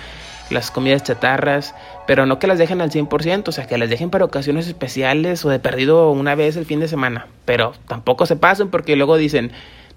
las 0.51 0.71
comidas 0.71 1.03
chatarras 1.03 1.75
pero 2.07 2.27
no 2.27 2.39
que 2.39 2.47
las 2.47 2.59
dejen 2.59 2.81
al 2.81 2.91
100%, 2.91 3.49
o 3.49 3.53
sea, 3.53 3.67
que 3.67 3.79
las 3.79 3.89
dejen 3.89 4.11
para 4.11 4.25
ocasiones 4.25 4.67
especiales 4.67 5.45
o 5.45 5.49
de 5.49 5.59
perdido 5.59 6.11
una 6.11 6.35
vez 6.35 6.57
el 6.57 6.67
fin 6.67 6.81
de 6.81 6.89
semana, 6.89 7.27
pero 7.45 7.73
tampoco 7.87 8.27
se 8.27 8.37
pasen 8.37 8.69
porque 8.69 8.97
luego 8.97 9.17
dicen, 9.17 9.53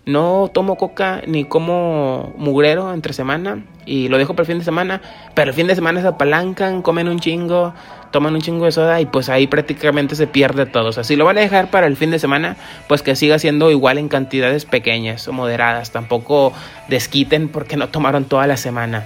no 0.05 0.51
tomo 0.53 0.77
coca 0.77 1.22
ni 1.25 1.45
como 1.45 2.34
mugrero 2.38 2.93
entre 2.93 3.13
semana 3.13 3.65
y 3.86 4.07
lo 4.07 4.17
dejo 4.17 4.34
para 4.34 4.43
el 4.43 4.48
fin 4.48 4.60
de 4.60 4.65
semana, 4.65 5.01
pero 5.34 5.50
el 5.50 5.55
fin 5.55 5.67
de 5.67 5.75
semana 5.75 6.01
se 6.01 6.07
apalancan, 6.07 6.84
comen 6.84 7.07
un 7.07 7.19
chingo, 7.19 7.74
toman 8.15 8.34
un 8.34 8.39
chingo 8.39 8.63
de 8.63 8.72
soda 8.72 9.01
y 9.01 9.05
pues 9.05 9.27
ahí 9.27 9.45
prácticamente 9.45 10.15
se 10.15 10.25
pierde 10.25 10.65
todo. 10.65 10.88
O 10.88 10.93
sea, 10.93 11.03
si 11.03 11.17
lo 11.17 11.25
van 11.25 11.38
a 11.38 11.41
dejar 11.41 11.69
para 11.69 11.86
el 11.86 11.98
fin 11.98 12.12
de 12.12 12.19
semana, 12.19 12.55
pues 12.88 13.01
que 13.01 13.13
siga 13.13 13.39
siendo 13.39 13.72
igual 13.72 13.98
en 13.98 14.07
cantidades 14.07 14.63
pequeñas 14.63 15.27
o 15.27 15.34
moderadas, 15.34 15.91
tampoco 15.91 16.53
desquiten 16.88 17.50
porque 17.50 17.75
no 17.75 17.89
tomaron 17.89 18.24
toda 18.24 18.48
la 18.48 18.55
semana. 18.55 19.05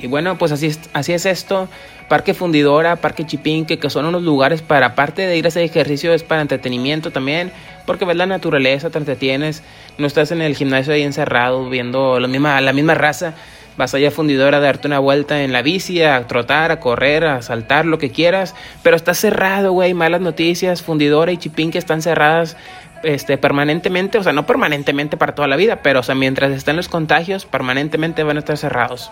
Y 0.00 0.08
bueno, 0.08 0.36
pues 0.36 0.50
así 0.50 0.66
es, 0.66 0.80
así 0.94 1.12
es 1.12 1.26
esto. 1.26 1.68
Parque 2.08 2.34
Fundidora, 2.34 2.96
Parque 2.96 3.24
Chipinque, 3.24 3.78
que 3.78 3.88
son 3.88 4.04
unos 4.04 4.22
lugares 4.22 4.62
para, 4.62 4.86
aparte 4.86 5.28
de 5.28 5.36
ir 5.36 5.44
a 5.44 5.48
hacer 5.48 5.62
ejercicio, 5.62 6.12
es 6.12 6.24
para 6.24 6.42
entretenimiento 6.42 7.12
también, 7.12 7.52
porque 7.86 8.04
ves 8.04 8.16
la 8.16 8.26
naturaleza, 8.26 8.90
te 8.90 8.98
entretienes, 8.98 9.62
no 9.96 10.08
estás 10.08 10.32
en 10.32 10.42
el 10.42 10.56
gimnasio 10.56 10.92
ahí 10.92 11.02
encerrado 11.02 11.70
viendo 11.70 12.18
la 12.18 12.26
misma, 12.26 12.60
la 12.60 12.72
misma 12.72 12.94
raza. 12.94 13.34
Vas 13.76 13.94
allá 13.94 14.08
a 14.08 14.10
fundidora 14.12 14.58
a 14.58 14.60
darte 14.60 14.86
una 14.86 15.00
vuelta 15.00 15.42
en 15.42 15.52
la 15.52 15.62
bici, 15.62 16.02
a 16.02 16.26
trotar, 16.26 16.70
a 16.70 16.78
correr, 16.78 17.24
a 17.24 17.42
saltar, 17.42 17.86
lo 17.86 17.98
que 17.98 18.10
quieras. 18.10 18.54
Pero 18.82 18.96
está 18.96 19.14
cerrado, 19.14 19.72
güey. 19.72 19.94
Malas 19.94 20.20
noticias. 20.20 20.82
Fundidora 20.82 21.32
y 21.32 21.38
Chipín 21.38 21.70
que 21.70 21.78
están 21.78 22.00
cerradas 22.00 22.56
este, 23.02 23.36
permanentemente. 23.36 24.18
O 24.18 24.22
sea, 24.22 24.32
no 24.32 24.46
permanentemente 24.46 25.16
para 25.16 25.34
toda 25.34 25.48
la 25.48 25.56
vida. 25.56 25.82
Pero, 25.82 26.00
o 26.00 26.02
sea, 26.02 26.14
mientras 26.14 26.52
estén 26.52 26.76
los 26.76 26.88
contagios, 26.88 27.46
permanentemente 27.46 28.22
van 28.22 28.36
a 28.36 28.40
estar 28.40 28.56
cerrados. 28.56 29.10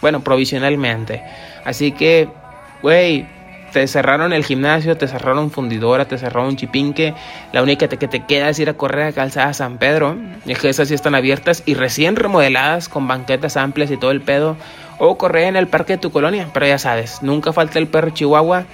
Bueno, 0.00 0.20
provisionalmente. 0.20 1.22
Así 1.64 1.92
que, 1.92 2.28
güey, 2.82 3.26
te 3.72 3.86
cerraron 3.86 4.32
el 4.32 4.44
gimnasio, 4.44 4.96
te 4.96 5.08
cerraron 5.08 5.50
fundidora, 5.50 6.06
te 6.06 6.18
cerraron 6.18 6.56
chipinque. 6.56 7.14
La 7.52 7.62
única 7.62 7.88
que 7.88 8.08
te 8.08 8.24
queda 8.24 8.48
es 8.48 8.58
ir 8.58 8.68
a 8.68 8.74
correr 8.74 9.08
a 9.08 9.12
Calzada 9.12 9.52
San 9.52 9.78
Pedro. 9.78 10.16
Y 10.44 10.54
que 10.54 10.68
esas 10.68 10.88
sí 10.88 10.94
están 10.94 11.14
abiertas 11.14 11.62
y 11.66 11.74
recién 11.74 12.16
remodeladas 12.16 12.88
con 12.88 13.06
banquetas 13.06 13.56
amplias 13.56 13.90
y 13.90 13.96
todo 13.96 14.10
el 14.10 14.20
pedo. 14.20 14.56
O 14.98 15.18
correr 15.18 15.44
en 15.44 15.56
el 15.56 15.68
parque 15.68 15.94
de 15.94 15.98
tu 15.98 16.10
colonia. 16.10 16.48
Pero 16.52 16.66
ya 16.66 16.78
sabes, 16.78 17.22
nunca 17.22 17.52
falta 17.52 17.78
el 17.78 17.86
perro 17.86 18.10
chihuahua 18.10 18.64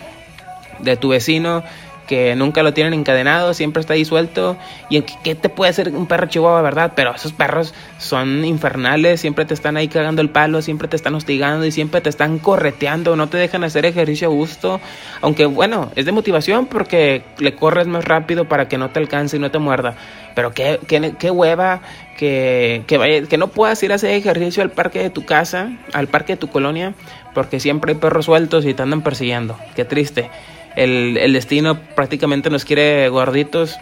de 0.79 0.97
tu 0.97 1.09
vecino 1.09 1.63
que 2.07 2.35
nunca 2.37 2.63
lo 2.63 2.75
tienen 2.75 2.95
encadenado, 2.95 3.55
siempre 3.55 3.81
está 3.81 3.95
ahí 3.95 4.05
suelto. 4.05 4.57
Y 4.89 5.03
¿qué 5.03 5.35
te 5.35 5.49
puede 5.49 5.71
hacer 5.71 5.91
un 5.91 6.07
perro 6.07 6.27
chihuahua, 6.27 6.63
verdad? 6.63 6.93
Pero 6.95 7.15
esos 7.15 7.33
perros 7.33 7.75
son 7.99 8.45
infernales, 8.45 9.21
siempre 9.21 9.45
te 9.45 9.55
están 9.55 9.77
ahí 9.77 9.89
cagando 9.89 10.23
el 10.23 10.31
palo, 10.31 10.63
siempre 10.63 10.89
te 10.89 10.97
están 10.97 11.15
hostigando 11.15 11.65
y 11.65 11.73
siempre 11.73 12.01
te 12.01 12.09
están 12.09 12.39
correteando, 12.39 13.17
no 13.17 13.29
te 13.29 13.39
dejan 13.39 13.65
hacer 13.65 13.87
ejercicio 13.87 14.29
a 14.29 14.31
gusto. 14.31 14.81
Aunque 15.21 15.47
bueno, 15.47 15.91
es 15.97 16.05
de 16.05 16.13
motivación 16.13 16.67
porque 16.67 17.23
le 17.39 17.55
corres 17.55 17.87
más 17.87 18.05
rápido 18.05 18.47
para 18.47 18.69
que 18.69 18.79
no 18.79 18.91
te 18.91 19.01
alcance 19.01 19.37
y 19.37 19.41
no 19.41 19.51
te 19.51 19.59
muerda. 19.59 19.95
Pero 20.35 20.53
qué, 20.53 20.81
qué, 20.89 21.15
qué 21.19 21.31
hueva 21.31 21.81
que, 22.19 22.83
que, 22.87 23.27
que 23.29 23.39
no 23.39 23.49
puedas 23.49 23.83
ir 23.83 23.93
a 23.93 23.95
hacer 23.95 24.11
ejercicio 24.11 24.63
al 24.63 24.71
parque 24.71 24.99
de 24.99 25.11
tu 25.11 25.25
casa, 25.25 25.71
al 25.93 26.09
parque 26.09 26.35
de 26.35 26.37
tu 26.39 26.49
colonia, 26.49 26.95
porque 27.35 27.61
siempre 27.61 27.93
hay 27.93 27.99
perros 27.99 28.25
sueltos 28.25 28.67
y 28.67 28.75
te 28.75 28.83
andan 28.83 29.03
persiguiendo. 29.03 29.57
Qué 29.77 29.85
triste 29.85 30.31
el, 30.77 31.33
destino 31.33 31.79
prácticamente 31.95 32.51
nos 32.51 32.65
quiere 32.65 33.09
gorditos 33.09 33.79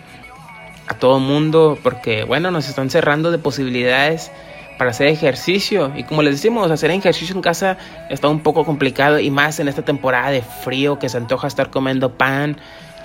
a 0.88 0.94
todo 0.94 1.18
mundo 1.18 1.78
porque, 1.82 2.24
bueno, 2.24 2.50
nos 2.50 2.68
están 2.68 2.90
cerrando 2.90 3.30
de 3.30 3.38
posibilidades 3.38 4.30
para 4.78 4.90
hacer 4.90 5.06
ejercicio. 5.06 5.92
Y 5.96 6.04
como 6.04 6.22
les 6.22 6.34
decimos, 6.34 6.70
hacer 6.70 6.90
ejercicio 6.90 7.34
en 7.34 7.42
casa 7.42 7.78
está 8.10 8.28
un 8.28 8.40
poco 8.40 8.64
complicado 8.64 9.18
y 9.18 9.30
más 9.30 9.60
en 9.60 9.68
esta 9.68 9.82
temporada 9.82 10.30
de 10.30 10.42
frío 10.42 10.98
que 10.98 11.08
se 11.08 11.16
antoja 11.16 11.46
estar 11.46 11.70
comiendo 11.70 12.14
pan, 12.14 12.56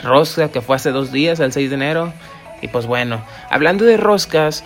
rosca, 0.04 0.50
que 0.50 0.62
fue 0.62 0.76
hace 0.76 0.92
dos 0.92 1.12
días, 1.12 1.40
el 1.40 1.54
6 1.54 1.70
de 1.70 1.76
enero. 1.76 2.14
Y 2.62 2.68
pues 2.68 2.88
bueno, 2.88 3.22
hablando 3.50 3.86
de 3.86 3.98
roscas, 3.98 4.64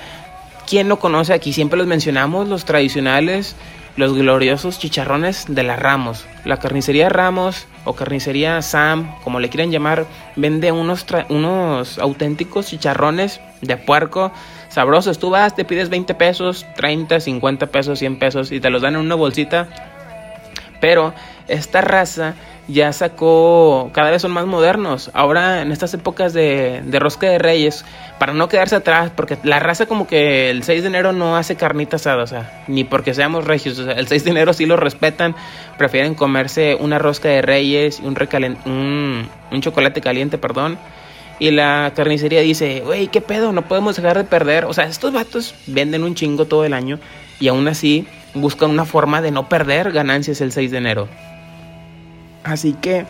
¿quién 0.68 0.88
no 0.88 1.00
conoce 1.00 1.34
aquí? 1.34 1.54
Siempre 1.54 1.78
los 1.78 1.88
mencionamos, 1.88 2.48
los 2.48 2.66
tradicionales 2.66 3.56
los 3.98 4.14
gloriosos 4.14 4.80
chicharrones 4.80 5.46
de 5.48 5.64
la 5.64 5.76
Ramos. 5.76 6.26
La 6.46 6.58
carnicería 6.58 7.10
Ramos 7.10 7.68
o 7.86 7.94
carnicería 7.94 8.62
Sam, 8.62 9.16
como 9.24 9.40
le 9.40 9.50
quieran 9.50 9.72
llamar, 9.72 10.06
vende 10.36 10.72
unos, 10.72 11.06
unos 11.30 12.00
auténticos 12.00 12.68
chicharrones 12.68 13.40
de 13.62 13.78
puerco 13.78 14.32
sabrosos. 14.70 15.20
Tú 15.20 15.30
vas, 15.30 15.56
te 15.56 15.66
pides 15.66 15.90
20 15.90 16.14
pesos, 16.16 16.66
30, 16.76 17.20
50 17.20 17.68
pesos, 17.68 18.00
100 18.00 18.20
pesos 18.20 18.52
y 18.52 18.60
te 18.60 18.70
los 18.70 18.82
dan 18.82 18.96
en 18.96 19.02
una 19.02 19.16
bolsita. 19.16 19.68
Pero 20.80 21.14
esta 21.52 21.82
raza 21.82 22.36
ya 22.68 22.94
sacó, 22.94 23.92
cada 23.94 24.12
vez 24.12 24.22
son 24.22 24.32
más 24.32 24.46
modernos. 24.46 25.12
Ahora 25.14 25.62
en 25.62 25.72
estas 25.72 25.94
épocas 25.94 26.34
de, 26.34 26.82
rosca 27.00 27.28
de 27.28 27.38
reyes, 27.38 27.86
para 28.20 28.34
no 28.34 28.48
quedarse 28.48 28.76
atrás, 28.76 29.12
porque 29.16 29.38
la 29.44 29.60
raza 29.60 29.86
como 29.86 30.08
que 30.08 30.50
el 30.50 30.64
6 30.64 30.82
de 30.82 30.88
enero 30.88 31.12
no 31.12 31.36
hace 31.36 31.56
carnita 31.56 31.98
asada, 31.98 32.24
o 32.24 32.28
sea, 32.28 32.64
ni 32.68 32.84
porque 32.84 33.14
seamos 33.14 33.46
regios, 33.46 33.78
o 33.80 33.86
sea, 33.86 33.94
el 33.94 34.08
6 34.08 34.24
de 34.24 34.32
enero 34.32 34.54
sí 34.54 34.66
lo 34.66 34.78
respetan, 34.78 35.36
prefieren 35.78 36.16
comerse 36.16 36.76
una 36.80 37.00
rosca 37.00 37.30
de 37.30 37.42
reyes 37.42 38.00
y 38.00 38.06
un, 38.06 38.18
un, 38.66 39.30
un 39.52 39.62
chocolate 39.62 40.02
caliente, 40.02 40.38
perdón. 40.38 40.78
Y 41.40 41.50
la 41.50 41.92
carnicería 41.96 42.42
dice, 42.42 42.84
wey, 42.86 43.08
¿qué 43.08 43.20
pedo? 43.20 43.52
No 43.52 43.64
podemos 43.64 43.96
dejar 43.96 44.16
de 44.16 44.26
perder. 44.26 44.66
O 44.66 44.74
sea, 44.74 44.84
estos 44.86 45.12
vatos 45.12 45.56
venden 45.66 46.04
un 46.04 46.14
chingo 46.14 46.46
todo 46.46 46.66
el 46.66 46.74
año 46.74 47.00
y 47.40 47.48
aún 47.48 47.68
así 47.68 48.06
buscan 48.36 48.70
una 48.70 48.86
forma 48.86 49.24
de 49.24 49.32
no 49.32 49.50
perder 49.50 49.92
ganancias 49.92 50.40
el 50.42 50.52
6 50.52 50.70
de 50.70 50.78
enero. 50.78 51.10
Así 52.44 52.74
que 52.74 53.06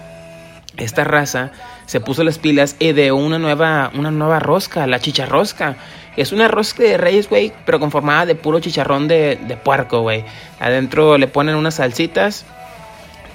esta 0.77 1.03
raza 1.03 1.51
se 1.85 1.99
puso 1.99 2.23
las 2.23 2.37
pilas 2.37 2.75
y 2.79 2.93
de 2.93 3.11
una 3.11 3.39
nueva, 3.39 3.91
una 3.93 4.11
nueva 4.11 4.39
rosca, 4.39 4.87
la 4.87 4.99
chicharrosca. 4.99 5.75
Es 6.17 6.31
una 6.31 6.47
rosca 6.47 6.83
de 6.83 6.97
reyes, 6.97 7.29
güey, 7.29 7.53
pero 7.65 7.79
conformada 7.79 8.25
de 8.25 8.35
puro 8.35 8.59
chicharrón 8.59 9.07
de, 9.07 9.37
de 9.37 9.57
puerco, 9.57 10.01
güey. 10.01 10.23
Adentro 10.59 11.17
le 11.17 11.27
ponen 11.27 11.55
unas 11.55 11.75
salsitas, 11.75 12.45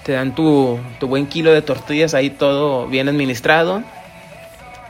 te 0.04 0.12
dan 0.12 0.34
tu, 0.34 0.78
tu 1.00 1.08
buen 1.08 1.26
kilo 1.26 1.52
de 1.52 1.62
tortillas 1.62 2.14
ahí 2.14 2.30
todo 2.30 2.86
bien 2.86 3.08
administrado. 3.08 3.82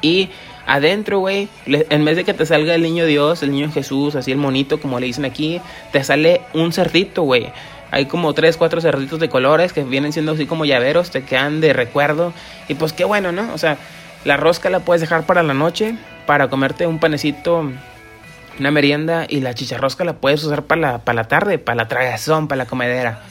Y 0.02 0.28
adentro, 0.66 1.20
güey, 1.20 1.48
en 1.66 2.04
vez 2.04 2.16
de 2.16 2.24
que 2.24 2.34
te 2.34 2.44
salga 2.44 2.74
el 2.74 2.82
niño 2.82 3.06
Dios, 3.06 3.42
el 3.42 3.52
niño 3.52 3.70
Jesús, 3.72 4.14
así 4.14 4.32
el 4.32 4.38
monito, 4.38 4.80
como 4.80 5.00
le 5.00 5.06
dicen 5.06 5.24
aquí, 5.24 5.60
te 5.92 6.04
sale 6.04 6.42
un 6.54 6.72
cerdito, 6.72 7.22
güey. 7.22 7.48
Hay 7.90 8.06
como 8.06 8.34
tres, 8.34 8.56
cuatro 8.56 8.80
cerditos 8.80 9.20
de 9.20 9.28
colores 9.28 9.72
que 9.72 9.84
vienen 9.84 10.12
siendo 10.12 10.32
así 10.32 10.46
como 10.46 10.64
llaveros, 10.64 11.10
te 11.10 11.24
quedan 11.24 11.60
de 11.60 11.72
recuerdo. 11.72 12.32
Y 12.68 12.74
pues 12.74 12.92
qué 12.92 13.04
bueno, 13.04 13.32
¿no? 13.32 13.52
O 13.54 13.58
sea, 13.58 13.78
la 14.24 14.36
rosca 14.36 14.70
la 14.70 14.80
puedes 14.80 15.00
dejar 15.00 15.24
para 15.24 15.42
la 15.42 15.54
noche, 15.54 15.94
para 16.26 16.48
comerte 16.48 16.86
un 16.86 16.98
panecito, 16.98 17.70
una 18.58 18.70
merienda. 18.70 19.26
Y 19.28 19.40
la 19.40 19.54
chicharrosca 19.54 20.04
la 20.04 20.14
puedes 20.14 20.42
usar 20.44 20.64
para 20.64 20.80
la, 20.80 20.98
para 20.98 21.16
la 21.16 21.28
tarde, 21.28 21.58
para 21.58 21.76
la 21.76 21.88
tragazón, 21.88 22.48
para 22.48 22.58
la 22.58 22.66
comedera. 22.66 23.22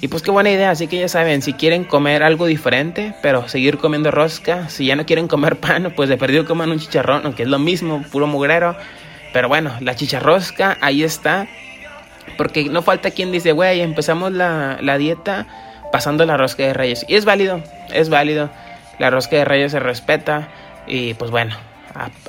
Y 0.00 0.08
pues 0.08 0.22
qué 0.22 0.30
buena 0.30 0.50
idea, 0.50 0.70
así 0.70 0.88
que 0.88 0.98
ya 0.98 1.08
saben, 1.08 1.40
si 1.40 1.54
quieren 1.54 1.84
comer 1.84 2.22
algo 2.22 2.44
diferente, 2.44 3.14
pero 3.22 3.48
seguir 3.48 3.78
comiendo 3.78 4.10
rosca, 4.10 4.68
si 4.68 4.84
ya 4.84 4.94
no 4.94 5.06
quieren 5.06 5.26
comer 5.26 5.56
pan, 5.60 5.92
pues 5.96 6.10
de 6.10 6.18
perdido 6.18 6.44
coman 6.44 6.70
un 6.70 6.78
chicharrón, 6.78 7.22
aunque 7.24 7.44
es 7.44 7.48
lo 7.48 7.58
mismo, 7.58 8.02
puro 8.12 8.26
mugrero. 8.26 8.76
Pero 9.32 9.48
bueno, 9.48 9.72
la 9.80 9.94
chicharrosca 9.94 10.76
ahí 10.80 11.02
está. 11.02 11.46
Porque 12.36 12.64
no 12.64 12.82
falta 12.82 13.10
quien 13.10 13.32
dice, 13.32 13.52
güey, 13.52 13.80
empezamos 13.80 14.32
la, 14.32 14.98
dieta 14.98 15.46
pasando 15.92 16.24
la 16.26 16.36
rosca 16.36 16.64
de 16.64 16.74
reyes. 16.74 17.04
Y 17.08 17.16
es 17.16 17.24
válido, 17.24 17.62
es 17.92 18.08
válido. 18.08 18.50
La 18.98 19.10
rosca 19.10 19.36
de 19.36 19.44
reyes 19.44 19.72
se 19.72 19.80
respeta. 19.80 20.48
Y 20.86 21.14
pues 21.14 21.30
bueno, 21.30 21.56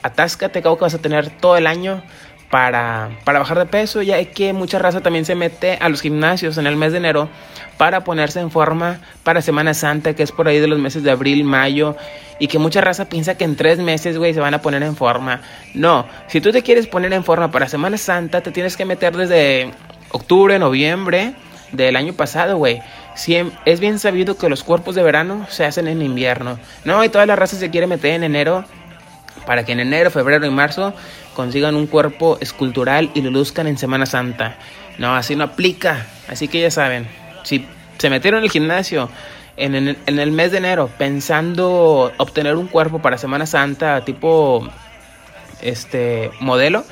atáscate, 0.01 0.61
que 0.61 0.69
vas 0.69 0.93
a 0.93 0.99
tener 0.99 1.29
todo 1.29 1.57
el 1.57 1.67
año 1.67 2.01
para, 2.49 3.09
para 3.23 3.39
bajar 3.39 3.59
de 3.59 3.65
peso. 3.65 4.01
Ya 4.01 4.23
que 4.25 4.53
mucha 4.53 4.79
raza 4.79 5.01
también 5.01 5.25
se 5.25 5.35
mete 5.35 5.77
a 5.79 5.89
los 5.89 6.01
gimnasios 6.01 6.57
en 6.57 6.67
el 6.67 6.75
mes 6.75 6.91
de 6.91 6.99
enero 6.99 7.29
para 7.77 8.03
ponerse 8.03 8.39
en 8.39 8.51
forma 8.51 8.99
para 9.23 9.41
Semana 9.41 9.73
Santa, 9.73 10.15
que 10.15 10.23
es 10.23 10.31
por 10.31 10.47
ahí 10.47 10.59
de 10.59 10.67
los 10.67 10.79
meses 10.79 11.03
de 11.03 11.11
abril, 11.11 11.43
mayo. 11.43 11.95
Y 12.39 12.47
que 12.47 12.59
mucha 12.59 12.81
raza 12.81 13.05
piensa 13.05 13.35
que 13.35 13.45
en 13.45 13.55
tres 13.55 13.79
meses, 13.79 14.17
güey, 14.17 14.33
se 14.33 14.39
van 14.39 14.53
a 14.53 14.61
poner 14.61 14.83
en 14.83 14.95
forma. 14.95 15.41
No, 15.73 16.05
si 16.27 16.39
tú 16.39 16.51
te 16.51 16.61
quieres 16.61 16.87
poner 16.87 17.11
en 17.13 17.23
forma 17.23 17.51
para 17.51 17.67
Semana 17.67 17.97
Santa, 17.97 18.41
te 18.41 18.51
tienes 18.51 18.77
que 18.77 18.85
meter 18.85 19.17
desde 19.17 19.71
octubre, 20.11 20.59
noviembre 20.59 21.33
del 21.71 21.95
año 21.95 22.13
pasado, 22.13 22.57
güey. 22.57 22.81
es 23.65 23.79
bien 23.79 23.99
sabido 23.99 24.37
que 24.37 24.49
los 24.49 24.63
cuerpos 24.63 24.95
de 24.95 25.03
verano 25.03 25.47
se 25.49 25.65
hacen 25.65 25.87
en 25.87 26.01
invierno. 26.01 26.59
No, 26.85 27.03
y 27.03 27.09
toda 27.09 27.25
la 27.25 27.35
raza 27.35 27.57
se 27.57 27.69
quiere 27.69 27.87
meter 27.87 28.11
en 28.13 28.23
enero 28.23 28.65
para 29.45 29.65
que 29.65 29.71
en 29.71 29.79
enero, 29.79 30.11
febrero 30.11 30.45
y 30.45 30.49
marzo 30.49 30.93
consigan 31.35 31.75
un 31.75 31.87
cuerpo 31.87 32.37
escultural 32.41 33.11
y 33.13 33.21
lo 33.21 33.29
luzcan 33.29 33.67
en 33.67 33.77
Semana 33.77 34.05
Santa. 34.05 34.57
No, 34.97 35.15
así 35.15 35.35
no 35.35 35.43
aplica. 35.43 36.07
Así 36.27 36.47
que 36.47 36.59
ya 36.61 36.71
saben, 36.71 37.07
si 37.43 37.65
se 37.97 38.09
metieron 38.09 38.43
el 38.43 38.49
gimnasio 38.49 39.09
en, 39.57 39.97
el 40.05 40.31
mes 40.31 40.51
de 40.51 40.59
enero 40.59 40.89
pensando 40.97 42.11
obtener 42.17 42.55
un 42.55 42.67
cuerpo 42.67 42.99
para 42.99 43.17
Semana 43.17 43.45
Santa 43.45 44.05
tipo 44.05 44.67
este 45.61 46.31
modelo, 46.39 46.83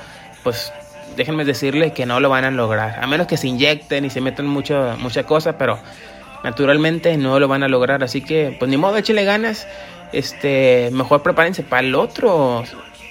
pues 0.44 0.74
déjenme 1.16 1.46
decirle 1.46 1.94
que 1.94 2.06
no 2.06 2.20
lo 2.20 2.30
van 2.30 2.44
a 2.44 2.52
lograr. 2.52 3.00
A 3.02 3.08
menos 3.08 3.28
que 3.28 3.38
se 3.38 3.48
inyecten 3.48 4.06
y 4.06 4.10
se 4.10 4.22
metan 4.22 4.48
mucha, 4.48 4.96
mucha 4.98 5.24
cosa, 5.24 5.58
pero 5.58 5.80
naturalmente 6.44 7.16
no 7.18 7.40
lo 7.40 7.48
van 7.48 7.64
a 7.64 7.68
lograr. 7.68 8.04
Así 8.04 8.22
que, 8.22 8.56
pues 8.58 8.70
ni 8.70 8.78
modo, 8.78 8.98
échenle 8.98 9.24
ganas. 9.24 9.68
Este, 10.12 10.90
mejor 10.92 11.24
prepárense 11.24 11.64
para 11.64 11.86
el 11.86 11.96
otro 11.96 12.64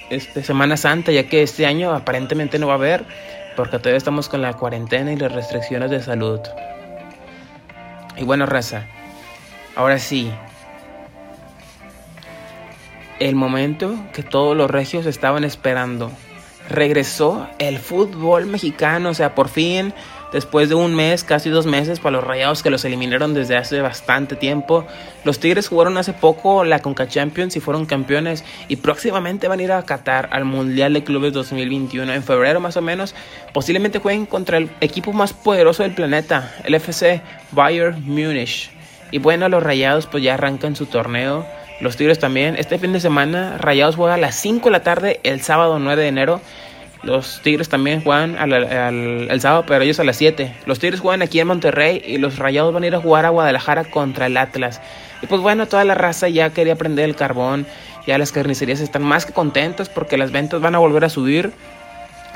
este, 0.09 0.43
Semana 0.43 0.77
Santa, 0.77 1.11
ya 1.11 1.27
que 1.27 1.43
este 1.43 1.65
año 1.65 1.93
aparentemente 1.93 2.59
no 2.59 2.67
va 2.67 2.73
a 2.73 2.77
haber, 2.77 3.05
porque 3.55 3.79
todavía 3.79 3.97
estamos 3.97 4.29
con 4.29 4.41
la 4.41 4.53
cuarentena 4.53 5.13
y 5.13 5.17
las 5.17 5.31
restricciones 5.31 5.91
de 5.91 6.01
salud. 6.01 6.39
Y 8.17 8.23
bueno, 8.23 8.45
raza, 8.45 8.85
ahora 9.75 9.99
sí, 9.99 10.31
el 13.19 13.35
momento 13.35 13.95
que 14.13 14.23
todos 14.23 14.55
los 14.55 14.69
regios 14.69 15.05
estaban 15.05 15.43
esperando 15.43 16.11
regresó 16.69 17.47
el 17.59 17.77
fútbol 17.79 18.45
mexicano, 18.45 19.09
o 19.09 19.13
sea, 19.13 19.35
por 19.35 19.49
fin 19.49 19.93
después 20.31 20.69
de 20.69 20.75
un 20.75 20.95
mes, 20.95 21.23
casi 21.23 21.49
dos 21.49 21.65
meses, 21.65 21.99
para 21.99 22.17
los 22.17 22.23
Rayados 22.23 22.63
que 22.63 22.69
los 22.69 22.85
eliminaron 22.85 23.33
desde 23.33 23.57
hace 23.57 23.81
bastante 23.81 24.35
tiempo. 24.35 24.85
Los 25.23 25.39
Tigres 25.39 25.67
jugaron 25.67 25.97
hace 25.97 26.13
poco 26.13 26.63
la 26.63 26.79
Conca 26.79 27.07
Champions 27.07 27.55
y 27.55 27.59
fueron 27.59 27.85
campeones 27.85 28.43
y 28.67 28.77
próximamente 28.77 29.47
van 29.47 29.59
a 29.59 29.63
ir 29.63 29.71
a 29.71 29.83
Qatar 29.83 30.29
al 30.31 30.45
Mundial 30.45 30.93
de 30.93 31.03
Clubes 31.03 31.33
2021 31.33 32.13
en 32.13 32.23
febrero 32.23 32.59
más 32.59 32.77
o 32.77 32.81
menos. 32.81 33.15
Posiblemente 33.53 33.99
jueguen 33.99 34.25
contra 34.25 34.57
el 34.57 34.69
equipo 34.81 35.13
más 35.13 35.33
poderoso 35.33 35.83
del 35.83 35.93
planeta, 35.93 36.53
el 36.63 36.75
FC 36.75 37.21
Bayern 37.51 38.03
Munich. 38.05 38.71
Y 39.11 39.19
bueno, 39.19 39.47
los 39.49 39.63
Rayados 39.63 40.07
pues 40.07 40.23
ya 40.23 40.33
arrancan 40.33 40.75
su 40.75 40.87
torneo. 40.87 41.45
Los 41.81 41.97
Tigres 41.97 42.19
también. 42.19 42.55
Este 42.57 42.79
fin 42.79 42.93
de 42.93 42.99
semana 42.99 43.57
Rayados 43.57 43.95
juega 43.95 44.15
a 44.15 44.17
las 44.17 44.35
5 44.35 44.65
de 44.65 44.71
la 44.71 44.83
tarde 44.83 45.19
el 45.23 45.41
sábado 45.41 45.77
9 45.79 46.01
de 46.01 46.07
enero 46.07 46.41
los 47.05 47.39
Tigres 47.41 47.69
también 47.69 48.01
juegan 48.01 48.35
al, 48.35 49.39
sábado, 49.39 49.63
pero 49.67 49.83
ellos 49.83 49.99
a 49.99 50.03
las 50.03 50.17
7. 50.17 50.53
Los 50.65 50.79
Tigres 50.79 50.99
juegan 50.99 51.21
aquí 51.21 51.39
en 51.39 51.47
Monterrey 51.47 52.01
y 52.05 52.17
los 52.17 52.39
Rayados 52.39 52.73
van 52.73 52.83
a 52.83 52.87
ir 52.87 52.95
a 52.95 52.99
jugar 52.99 53.25
a 53.25 53.29
Guadalajara 53.29 53.85
contra 53.85 54.25
el 54.25 54.35
Atlas. 54.37 54.81
Y 55.21 55.27
pues 55.27 55.39
bueno, 55.39 55.67
toda 55.67 55.83
la 55.83 55.93
raza 55.93 56.29
ya 56.29 56.49
quería 56.49 56.75
prender 56.75 57.05
el 57.05 57.15
carbón. 57.15 57.67
Ya 58.07 58.17
las 58.17 58.31
carnicerías 58.31 58.79
están 58.79 59.03
más 59.03 59.25
que 59.27 59.33
contentas 59.33 59.87
porque 59.87 60.17
las 60.17 60.31
ventas 60.31 60.61
van 60.61 60.73
a 60.73 60.79
volver 60.79 61.05
a 61.05 61.09
subir. 61.09 61.51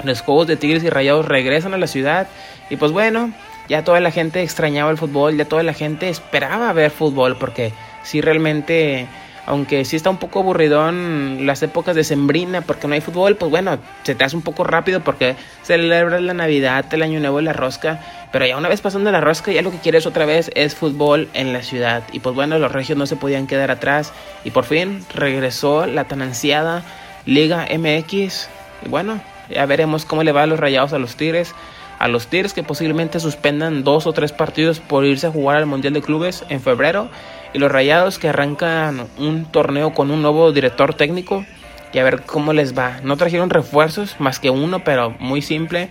Los 0.03 0.21
juegos 0.21 0.45
de 0.45 0.55
Tigres 0.55 0.83
y 0.83 0.89
Rayados 0.89 1.25
regresan 1.25 1.73
a 1.73 1.77
la 1.77 1.87
ciudad. 1.87 2.27
Y 2.69 2.75
pues 2.75 2.91
bueno, 2.91 3.31
ya 3.67 3.83
toda 3.83 3.99
la 3.99 4.11
gente 4.11 4.43
extrañaba 4.43 4.91
el 4.91 4.97
fútbol, 4.97 5.35
ya 5.35 5.45
toda 5.45 5.63
la 5.63 5.73
gente 5.73 6.09
esperaba 6.09 6.71
ver 6.73 6.91
fútbol 6.91 7.37
porque 7.37 7.73
si 8.03 8.21
realmente 8.21 9.07
aunque 9.49 9.83
sí 9.83 9.95
está 9.95 10.11
un 10.11 10.17
poco 10.17 10.39
aburridón 10.39 11.47
las 11.47 11.63
épocas 11.63 11.95
de 11.95 12.03
sembrina 12.03 12.61
porque 12.61 12.87
no 12.87 12.93
hay 12.93 13.01
fútbol, 13.01 13.35
pues 13.35 13.49
bueno, 13.49 13.79
se 14.03 14.13
te 14.13 14.23
hace 14.23 14.35
un 14.35 14.43
poco 14.43 14.63
rápido 14.63 14.99
porque 14.99 15.35
celebras 15.63 16.21
la 16.21 16.35
Navidad, 16.35 16.85
el 16.93 17.01
Año 17.01 17.19
Nuevo 17.19 17.39
y 17.39 17.43
la 17.43 17.53
rosca, 17.53 17.99
pero 18.31 18.45
ya 18.45 18.57
una 18.57 18.69
vez 18.69 18.81
pasando 18.81 19.11
la 19.11 19.21
rosca 19.21 19.51
ya 19.51 19.63
lo 19.63 19.71
que 19.71 19.79
quieres 19.79 20.05
otra 20.05 20.27
vez 20.27 20.51
es 20.53 20.75
fútbol 20.75 21.29
en 21.33 21.51
la 21.51 21.63
ciudad. 21.63 22.03
Y 22.13 22.19
pues 22.19 22.35
bueno, 22.35 22.59
los 22.59 22.71
regios 22.71 22.95
no 22.95 23.07
se 23.07 23.15
podían 23.15 23.47
quedar 23.47 23.71
atrás 23.71 24.13
y 24.43 24.51
por 24.51 24.65
fin 24.65 25.03
regresó 25.15 25.87
la 25.87 26.03
tan 26.03 26.21
ansiada 26.21 26.83
Liga 27.25 27.67
MX 27.75 28.49
y 28.85 28.89
bueno, 28.89 29.19
ya 29.49 29.65
veremos 29.65 30.05
cómo 30.05 30.23
le 30.23 30.31
va 30.31 30.43
a 30.43 30.47
los 30.47 30.59
rayados 30.59 30.93
a 30.93 30.99
los 30.99 31.15
Tigres 31.15 31.55
a 31.97 32.07
los 32.07 32.27
Tigres 32.27 32.53
que 32.53 32.61
posiblemente 32.61 33.19
suspendan 33.19 33.83
dos 33.83 34.05
o 34.05 34.13
tres 34.13 34.31
partidos 34.31 34.79
por 34.79 35.05
irse 35.05 35.25
a 35.25 35.31
jugar 35.31 35.57
al 35.57 35.65
Mundial 35.65 35.93
de 35.93 36.01
Clubes 36.01 36.45
en 36.49 36.61
febrero 36.61 37.09
y 37.53 37.59
los 37.59 37.71
Rayados 37.71 38.19
que 38.19 38.29
arrancan 38.29 39.07
un 39.17 39.45
torneo 39.45 39.93
con 39.93 40.11
un 40.11 40.21
nuevo 40.21 40.51
director 40.51 40.93
técnico 40.93 41.45
y 41.93 41.99
a 41.99 42.03
ver 42.03 42.21
cómo 42.21 42.53
les 42.53 42.77
va. 42.77 42.99
No 43.03 43.17
trajeron 43.17 43.49
refuerzos, 43.49 44.15
más 44.19 44.39
que 44.39 44.49
uno, 44.49 44.83
pero 44.83 45.15
muy 45.19 45.41
simple. 45.41 45.89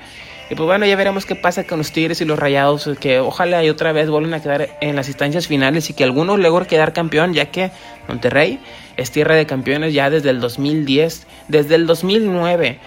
Y 0.50 0.54
pues 0.54 0.66
bueno, 0.66 0.86
ya 0.86 0.96
veremos 0.96 1.26
qué 1.26 1.34
pasa 1.34 1.64
con 1.64 1.78
los 1.78 1.92
Tigres 1.92 2.20
y 2.20 2.24
los 2.24 2.38
Rayados, 2.38 2.88
que 3.00 3.18
ojalá 3.18 3.62
y 3.64 3.68
otra 3.68 3.92
vez 3.92 4.08
vuelvan 4.08 4.32
a 4.32 4.40
quedar 4.40 4.70
en 4.80 4.96
las 4.96 5.08
instancias 5.08 5.46
finales 5.46 5.90
y 5.90 5.94
que 5.94 6.04
alguno 6.04 6.38
logre 6.38 6.66
quedar 6.66 6.94
campeón, 6.94 7.34
ya 7.34 7.46
que 7.46 7.70
Monterrey 8.06 8.58
es 8.96 9.10
tierra 9.10 9.34
de 9.34 9.44
campeones 9.44 9.92
ya 9.92 10.08
desde 10.08 10.30
el 10.30 10.40
2010, 10.40 11.26
desde 11.48 11.74
el 11.74 11.86
2009. 11.86 12.78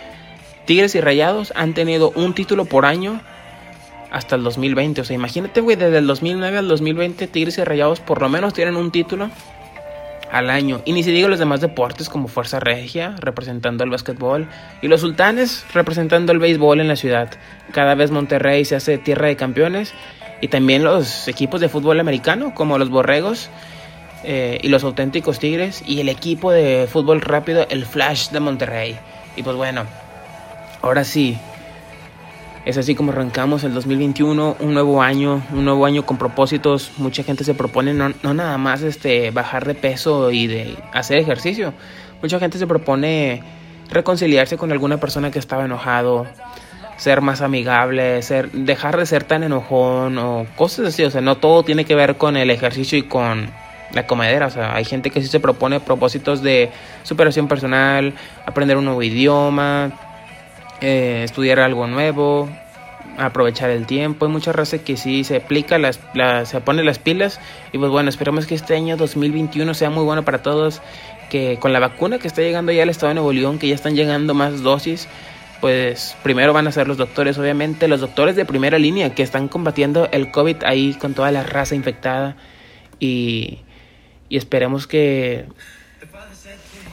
Tigres 0.65 0.95
y 0.95 1.01
Rayados 1.01 1.53
han 1.55 1.73
tenido 1.73 2.11
un 2.15 2.33
título 2.33 2.65
por 2.65 2.85
año 2.85 3.21
hasta 4.11 4.35
el 4.35 4.43
2020. 4.43 5.01
O 5.01 5.03
sea, 5.03 5.15
imagínate, 5.15 5.61
güey, 5.61 5.77
desde 5.77 5.97
el 5.97 6.07
2009 6.07 6.57
al 6.57 6.67
2020, 6.67 7.27
Tigres 7.27 7.57
y 7.57 7.63
Rayados 7.63 7.99
por 7.99 8.21
lo 8.21 8.29
menos 8.29 8.53
tienen 8.53 8.75
un 8.75 8.91
título 8.91 9.29
al 10.31 10.49
año. 10.49 10.81
Y 10.85 10.93
ni 10.93 11.03
se 11.03 11.11
diga 11.11 11.27
los 11.27 11.39
demás 11.39 11.61
deportes 11.61 12.09
como 12.09 12.27
Fuerza 12.27 12.59
Regia, 12.59 13.15
representando 13.19 13.83
el 13.83 13.89
básquetbol, 13.89 14.47
y 14.81 14.87
los 14.87 15.01
Sultanes, 15.01 15.65
representando 15.73 16.31
el 16.31 16.39
béisbol 16.39 16.79
en 16.79 16.87
la 16.87 16.95
ciudad. 16.95 17.31
Cada 17.71 17.95
vez 17.95 18.11
Monterrey 18.11 18.65
se 18.65 18.75
hace 18.75 18.97
tierra 18.97 19.27
de 19.27 19.35
campeones. 19.35 19.93
Y 20.43 20.47
también 20.47 20.83
los 20.83 21.27
equipos 21.27 21.61
de 21.61 21.69
fútbol 21.69 21.99
americano, 21.99 22.55
como 22.55 22.79
los 22.79 22.89
Borregos 22.89 23.49
eh, 24.23 24.57
y 24.63 24.69
los 24.69 24.83
auténticos 24.83 25.37
Tigres. 25.37 25.83
Y 25.85 25.99
el 25.99 26.09
equipo 26.09 26.51
de 26.51 26.87
fútbol 26.91 27.21
rápido, 27.21 27.67
el 27.69 27.85
Flash 27.85 28.29
de 28.29 28.39
Monterrey. 28.39 28.97
Y 29.35 29.43
pues 29.43 29.55
bueno, 29.55 29.85
ahora 30.81 31.03
sí, 31.03 31.37
es 32.65 32.77
así 32.77 32.93
como 32.93 33.11
arrancamos 33.11 33.63
el 33.63 33.73
2021, 33.73 34.57
un 34.59 34.73
nuevo 34.73 35.01
año, 35.01 35.41
un 35.51 35.65
nuevo 35.65 35.85
año 35.85 36.05
con 36.05 36.17
propósitos. 36.17 36.91
Mucha 36.97 37.23
gente 37.23 37.43
se 37.43 37.55
propone 37.55 37.93
no, 37.93 38.33
nada 38.33 38.57
más 38.59 38.83
este, 38.83 39.31
bajar 39.31 39.65
de 39.65 39.73
peso 39.73 40.31
y 40.31 40.45
de 40.45 40.77
hacer 40.93 41.17
ejercicio. 41.17 41.73
Mucha 42.21 42.39
gente 42.39 42.59
se 42.59 42.67
propone 42.67 43.41
reconciliarse 43.89 44.57
con 44.57 44.71
alguna 44.71 44.97
persona 44.97 45.31
que 45.31 45.39
estaba 45.39 45.65
enojado, 45.65 46.27
ser 46.97 47.21
más 47.21 47.41
amigable, 47.41 48.21
ser, 48.21 48.51
dejar 48.51 48.95
de 48.97 49.07
ser 49.07 49.23
tan 49.23 49.41
enojón 49.41 50.19
o 50.19 50.45
cosas 50.55 50.89
así. 50.89 51.03
O 51.03 51.09
sea, 51.09 51.21
no 51.21 51.37
todo 51.37 51.63
tiene 51.63 51.85
que 51.85 51.95
ver 51.95 52.17
con 52.17 52.37
el 52.37 52.51
ejercicio 52.51 52.95
y 52.95 53.03
con 53.03 53.49
la 53.91 54.05
comedera. 54.05 54.45
O 54.45 54.51
sea, 54.51 54.75
hay 54.75 54.85
gente 54.85 55.09
que 55.09 55.19
sí 55.21 55.27
se 55.27 55.39
propone 55.39 55.79
propósitos 55.79 56.43
de 56.43 56.69
superación 57.01 57.47
personal, 57.47 58.13
aprender 58.45 58.77
un 58.77 58.85
nuevo 58.85 59.01
idioma, 59.01 60.10
eh, 60.81 61.21
estudiar 61.23 61.59
algo 61.59 61.85
nuevo, 61.85 62.49
aprovechar 63.17 63.69
el 63.69 63.85
tiempo. 63.85 64.25
Hay 64.25 64.31
mucha 64.31 64.51
raza 64.51 64.79
que 64.79 64.97
sí 64.97 65.23
se 65.23 65.37
aplica, 65.37 65.77
las, 65.77 65.99
se 66.45 66.61
pone 66.61 66.83
las 66.83 66.99
pilas. 66.99 67.39
Y 67.71 67.77
pues 67.77 67.91
bueno, 67.91 68.09
esperamos 68.09 68.47
que 68.47 68.55
este 68.55 68.75
año 68.75 68.97
2021 68.97 69.73
sea 69.73 69.89
muy 69.89 70.03
bueno 70.03 70.23
para 70.23 70.41
todos. 70.41 70.81
Que 71.29 71.57
con 71.59 71.71
la 71.71 71.79
vacuna 71.79 72.17
que 72.17 72.27
está 72.27 72.41
llegando 72.41 72.71
ya 72.71 72.83
al 72.83 72.89
estado 72.89 73.09
de 73.09 73.15
Nuevo 73.15 73.31
León, 73.31 73.59
que 73.59 73.67
ya 73.67 73.75
están 73.75 73.95
llegando 73.95 74.33
más 74.33 74.63
dosis, 74.63 75.07
pues 75.61 76.17
primero 76.23 76.51
van 76.51 76.67
a 76.67 76.71
ser 76.71 76.87
los 76.87 76.97
doctores, 76.97 77.37
obviamente, 77.37 77.87
los 77.87 78.01
doctores 78.01 78.35
de 78.35 78.43
primera 78.43 78.77
línea 78.77 79.13
que 79.13 79.23
están 79.23 79.47
combatiendo 79.47 80.09
el 80.11 80.31
COVID 80.31 80.63
ahí 80.63 80.93
con 80.95 81.13
toda 81.13 81.31
la 81.31 81.43
raza 81.43 81.75
infectada. 81.75 82.35
Y, 82.99 83.59
y 84.29 84.37
esperemos 84.37 84.87
que, 84.87 85.45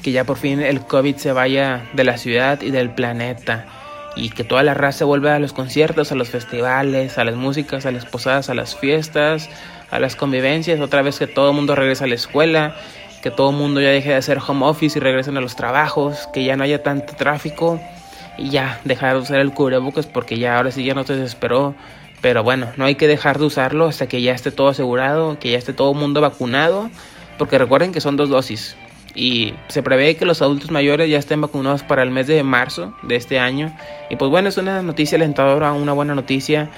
que 0.03 0.13
ya 0.13 0.25
por 0.25 0.37
fin 0.37 0.61
el 0.61 0.83
COVID 0.83 1.17
se 1.17 1.33
vaya 1.33 1.89
de 1.95 2.05
la 2.05 2.19
ciudad 2.19 2.61
y 2.63 2.71
del 2.71 2.91
planeta 2.91 3.78
y 4.19 4.31
que 4.31 4.43
toda 4.43 4.65
la 4.65 4.75
raza 4.75 5.05
vuelva 5.05 5.37
a 5.37 5.39
los 5.39 5.53
conciertos, 5.53 6.11
a 6.11 6.17
los 6.17 6.29
festivales, 6.29 7.19
a 7.19 7.25
las 7.25 7.37
músicas, 7.37 7.87
a 7.87 7.93
las 7.93 8.05
posadas, 8.05 8.51
a 8.51 8.55
las 8.55 8.77
fiestas, 8.77 9.49
a 9.91 10.01
las 10.01 10.17
convivencias, 10.17 10.81
otra 10.81 11.03
vez 11.03 11.19
que 11.19 11.29
todo 11.29 11.51
el 11.51 11.57
mundo 11.57 11.77
regrese 11.77 12.05
a 12.05 12.07
la 12.09 12.17
escuela, 12.17 12.75
que 13.23 13.31
todo 13.31 13.51
el 13.51 13.57
mundo 13.57 13.81
ya 13.81 13.91
deje 13.91 14.11
de 14.11 14.17
hacer 14.17 14.39
home 14.45 14.67
office 14.67 14.99
y 14.99 15.01
regresen 15.01 15.37
a 15.37 15.41
los 15.41 15.55
trabajos, 15.55 16.29
que 16.33 16.45
ya 16.45 16.57
no 16.57 16.65
haya 16.65 16.83
tanto 16.83 17.15
tráfico 17.15 17.81
y 18.37 18.51
ya 18.51 18.81
dejar 18.85 19.15
de 19.15 19.21
usar 19.21 19.39
el 19.39 19.53
cubrebocas 19.53 20.07
porque 20.07 20.39
ya 20.39 20.57
ahora 20.57 20.73
sí 20.73 20.85
ya 20.85 20.95
no 20.95 21.05
te 21.05 21.15
desesperó. 21.15 21.75
Pero 22.21 22.43
bueno, 22.43 22.73
no 22.77 22.85
hay 22.85 22.97
que 22.97 23.07
dejar 23.07 23.39
de 23.39 23.45
usarlo 23.45 23.87
hasta 23.87 24.09
que 24.09 24.21
ya 24.21 24.33
esté 24.33 24.51
todo 24.51 24.69
asegurado, 24.69 25.39
que 25.39 25.53
ya 25.53 25.59
esté 25.59 25.73
todo 25.73 25.93
el 25.93 25.99
mundo 25.99 26.21
vacunado, 26.21 26.91
porque 27.39 27.59
recuerden 27.59 27.93
que 27.93 28.01
son 28.01 28.17
dos 28.17 28.29
dosis 28.29 28.77
y 29.19 29.53
se 29.67 29.83
prevé 29.83 30.17
que 30.17 30.25
los 30.25 30.43
adultos 30.43 30.71
mayores 30.71 31.11
ya 31.11 31.19
estén 31.19 31.41
vacunados 31.41 31.83
para 31.83 32.05
el 32.05 32.11
mes 32.11 32.29
de 32.29 32.41
marzo 32.45 32.95
de 33.03 33.17
este 33.17 33.41
año. 33.41 33.77
Y 34.11 34.17
pues 34.17 34.31
bueno, 34.31 34.49
es 34.49 34.59
una 34.59 34.81
noticia 34.81 35.17
alentadora, 35.17 35.73
una 35.73 35.93
buena 35.93 36.15
noticia, 36.15 36.71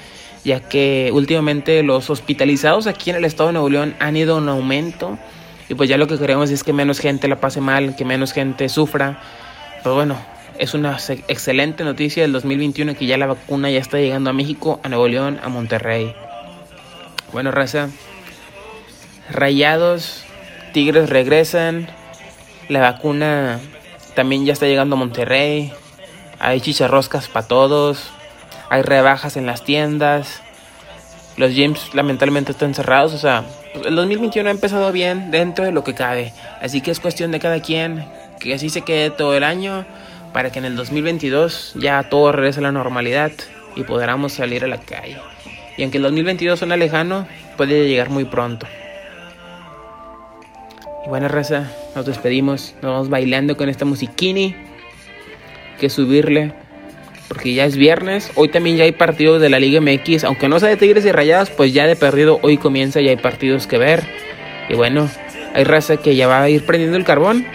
ya 0.43 0.61
que 0.61 1.11
últimamente 1.13 1.83
los 1.83 2.09
hospitalizados 2.09 2.87
aquí 2.87 3.11
en 3.11 3.17
el 3.17 3.27
estado 3.27 3.49
de 3.49 3.53
Nuevo 3.53 3.69
León 3.69 3.95
han 4.01 4.17
ido 4.17 4.39
en 4.39 4.49
aumento. 4.49 5.19
Y 5.69 5.75
pues 5.75 5.91
ya 5.91 5.99
lo 5.99 6.07
que 6.07 6.19
queremos 6.19 6.51
es 6.51 6.65
que 6.65 6.73
menos 6.73 6.99
gente 6.99 7.29
la 7.29 7.41
pase 7.41 7.61
mal, 7.61 7.95
que 7.95 8.07
menos 8.07 8.33
gente 8.33 8.71
sufra. 8.71 9.21
Pues 9.83 9.95
bueno, 9.95 10.17
es 10.59 10.73
una 10.73 10.97
excelente 11.29 11.85
noticia 11.85 12.23
del 12.23 12.33
2021 12.33 12.95
que 12.95 13.05
ya 13.05 13.19
la 13.19 13.27
vacuna 13.27 13.71
ya 13.71 13.81
está 13.81 13.99
llegando 13.99 14.31
a 14.31 14.33
México, 14.33 14.81
a 14.83 14.89
Nuevo 14.89 15.09
León, 15.09 15.39
a 15.43 15.51
Monterrey. 15.51 16.15
Bueno, 17.35 17.51
raza. 17.51 17.91
Rayados, 19.31 20.25
Tigres 20.73 21.11
regresan, 21.11 21.89
la 22.71 22.81
vacuna 22.81 23.59
también 24.15 24.47
ya 24.47 24.53
está 24.53 24.67
llegando 24.67 24.95
a 24.95 24.99
Monterrey. 24.99 25.73
Hay 26.39 26.61
chicharroscas 26.61 27.29
para 27.29 27.47
todos. 27.47 28.11
Hay 28.71 28.83
rebajas 28.83 29.37
en 29.37 29.45
las 29.45 29.65
tiendas. 29.65 30.41
Los 31.37 31.53
gyms 31.53 31.95
lamentablemente 31.95 32.53
están 32.53 32.73
cerrados. 32.73 33.13
O 33.13 33.19
sea, 33.19 33.45
el 33.85 33.97
2021 33.97 34.49
ha 34.49 34.53
empezado 34.53 34.93
bien 34.93 35.33
dentro 35.33 35.65
de 35.65 35.73
lo 35.73 35.83
que 35.83 35.95
cabe. 35.95 36.33
Así 36.63 36.81
que 36.81 36.93
es 36.93 37.01
cuestión 37.01 37.33
de 37.33 37.41
cada 37.41 37.61
quien 37.61 38.07
que 38.39 38.55
así 38.55 38.71
se 38.71 38.83
quede 38.83 39.11
todo 39.11 39.35
el 39.37 39.43
año 39.43 39.85
para 40.33 40.51
que 40.53 40.61
en 40.61 40.65
el 40.65 40.77
2022 40.77 41.75
ya 41.75 42.05
todo 42.05 42.31
regrese 42.31 42.61
a 42.61 42.63
la 42.63 42.73
normalidad 42.73 43.33
y 43.75 43.83
podamos 43.83 44.33
salir 44.33 44.63
a 44.63 44.69
la 44.69 44.79
calle. 44.79 45.19
Y 45.77 45.83
aunque 45.83 45.99
el 45.99 46.05
2022 46.05 46.59
suena 46.59 46.77
lejano, 46.77 47.27
puede 47.57 47.89
llegar 47.89 48.11
muy 48.11 48.25
pronto. 48.25 48.67
Y 51.05 51.09
buena 51.09 51.29
raza, 51.29 51.71
nos 51.95 52.05
despedimos. 52.05 52.75
Nos 52.83 52.93
vamos 52.93 53.09
bailando 53.09 53.57
con 53.57 53.69
esta 53.69 53.85
musiquini. 53.85 54.55
Que 55.79 55.89
subirle. 55.89 56.53
Porque 57.29 57.55
ya 57.55 57.65
es 57.65 57.77
viernes. 57.77 58.31
Hoy 58.35 58.49
también 58.49 58.77
ya 58.77 58.85
hay 58.85 58.93
partidos 58.93 59.41
de 59.41 59.49
la 59.49 59.59
Liga 59.59 59.81
MX. 59.81 60.25
Aunque 60.25 60.49
no 60.49 60.61
sea 60.61 60.69
de 60.69 60.77
Tigres 60.77 61.05
y 61.07 61.13
Rayadas, 61.13 61.49
pues 61.51 61.73
ya 61.73 61.87
de 61.87 61.97
perdido 61.97 62.39
hoy 62.43 62.59
comienza 62.59 63.01
y 63.01 63.09
hay 63.09 63.17
partidos 63.17 63.67
que 63.67 63.79
ver. 63.79 64.03
Y 64.69 64.75
bueno, 64.75 65.09
hay 65.55 65.65
raza 65.65 65.97
que 65.97 66.17
ya 66.17 66.27
va 66.27 66.43
a 66.43 66.51
ir 66.51 66.67
prendiendo 66.67 66.97
el 66.97 67.05
carbón. 67.05 67.47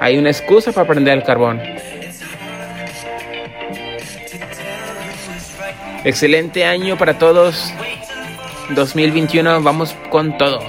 Hay 0.00 0.16
una 0.18 0.30
excusa 0.30 0.72
para 0.72 0.86
prender 0.86 1.18
el 1.18 1.24
carbón. 1.24 1.60
Excelente 6.04 6.64
año 6.64 6.96
para 6.96 7.18
todos. 7.18 7.72
2021, 8.74 9.62
vamos 9.62 9.96
con 10.10 10.36
todo. 10.38 10.60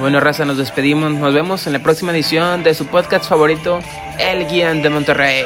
Bueno, 0.00 0.18
raza, 0.18 0.46
nos 0.46 0.56
despedimos. 0.56 1.12
Nos 1.12 1.34
vemos 1.34 1.66
en 1.66 1.74
la 1.74 1.78
próxima 1.78 2.12
edición 2.12 2.62
de 2.62 2.72
su 2.72 2.86
podcast 2.86 3.28
favorito, 3.28 3.80
El 4.18 4.46
Guión 4.46 4.80
de 4.80 4.88
Monterrey. 4.88 5.44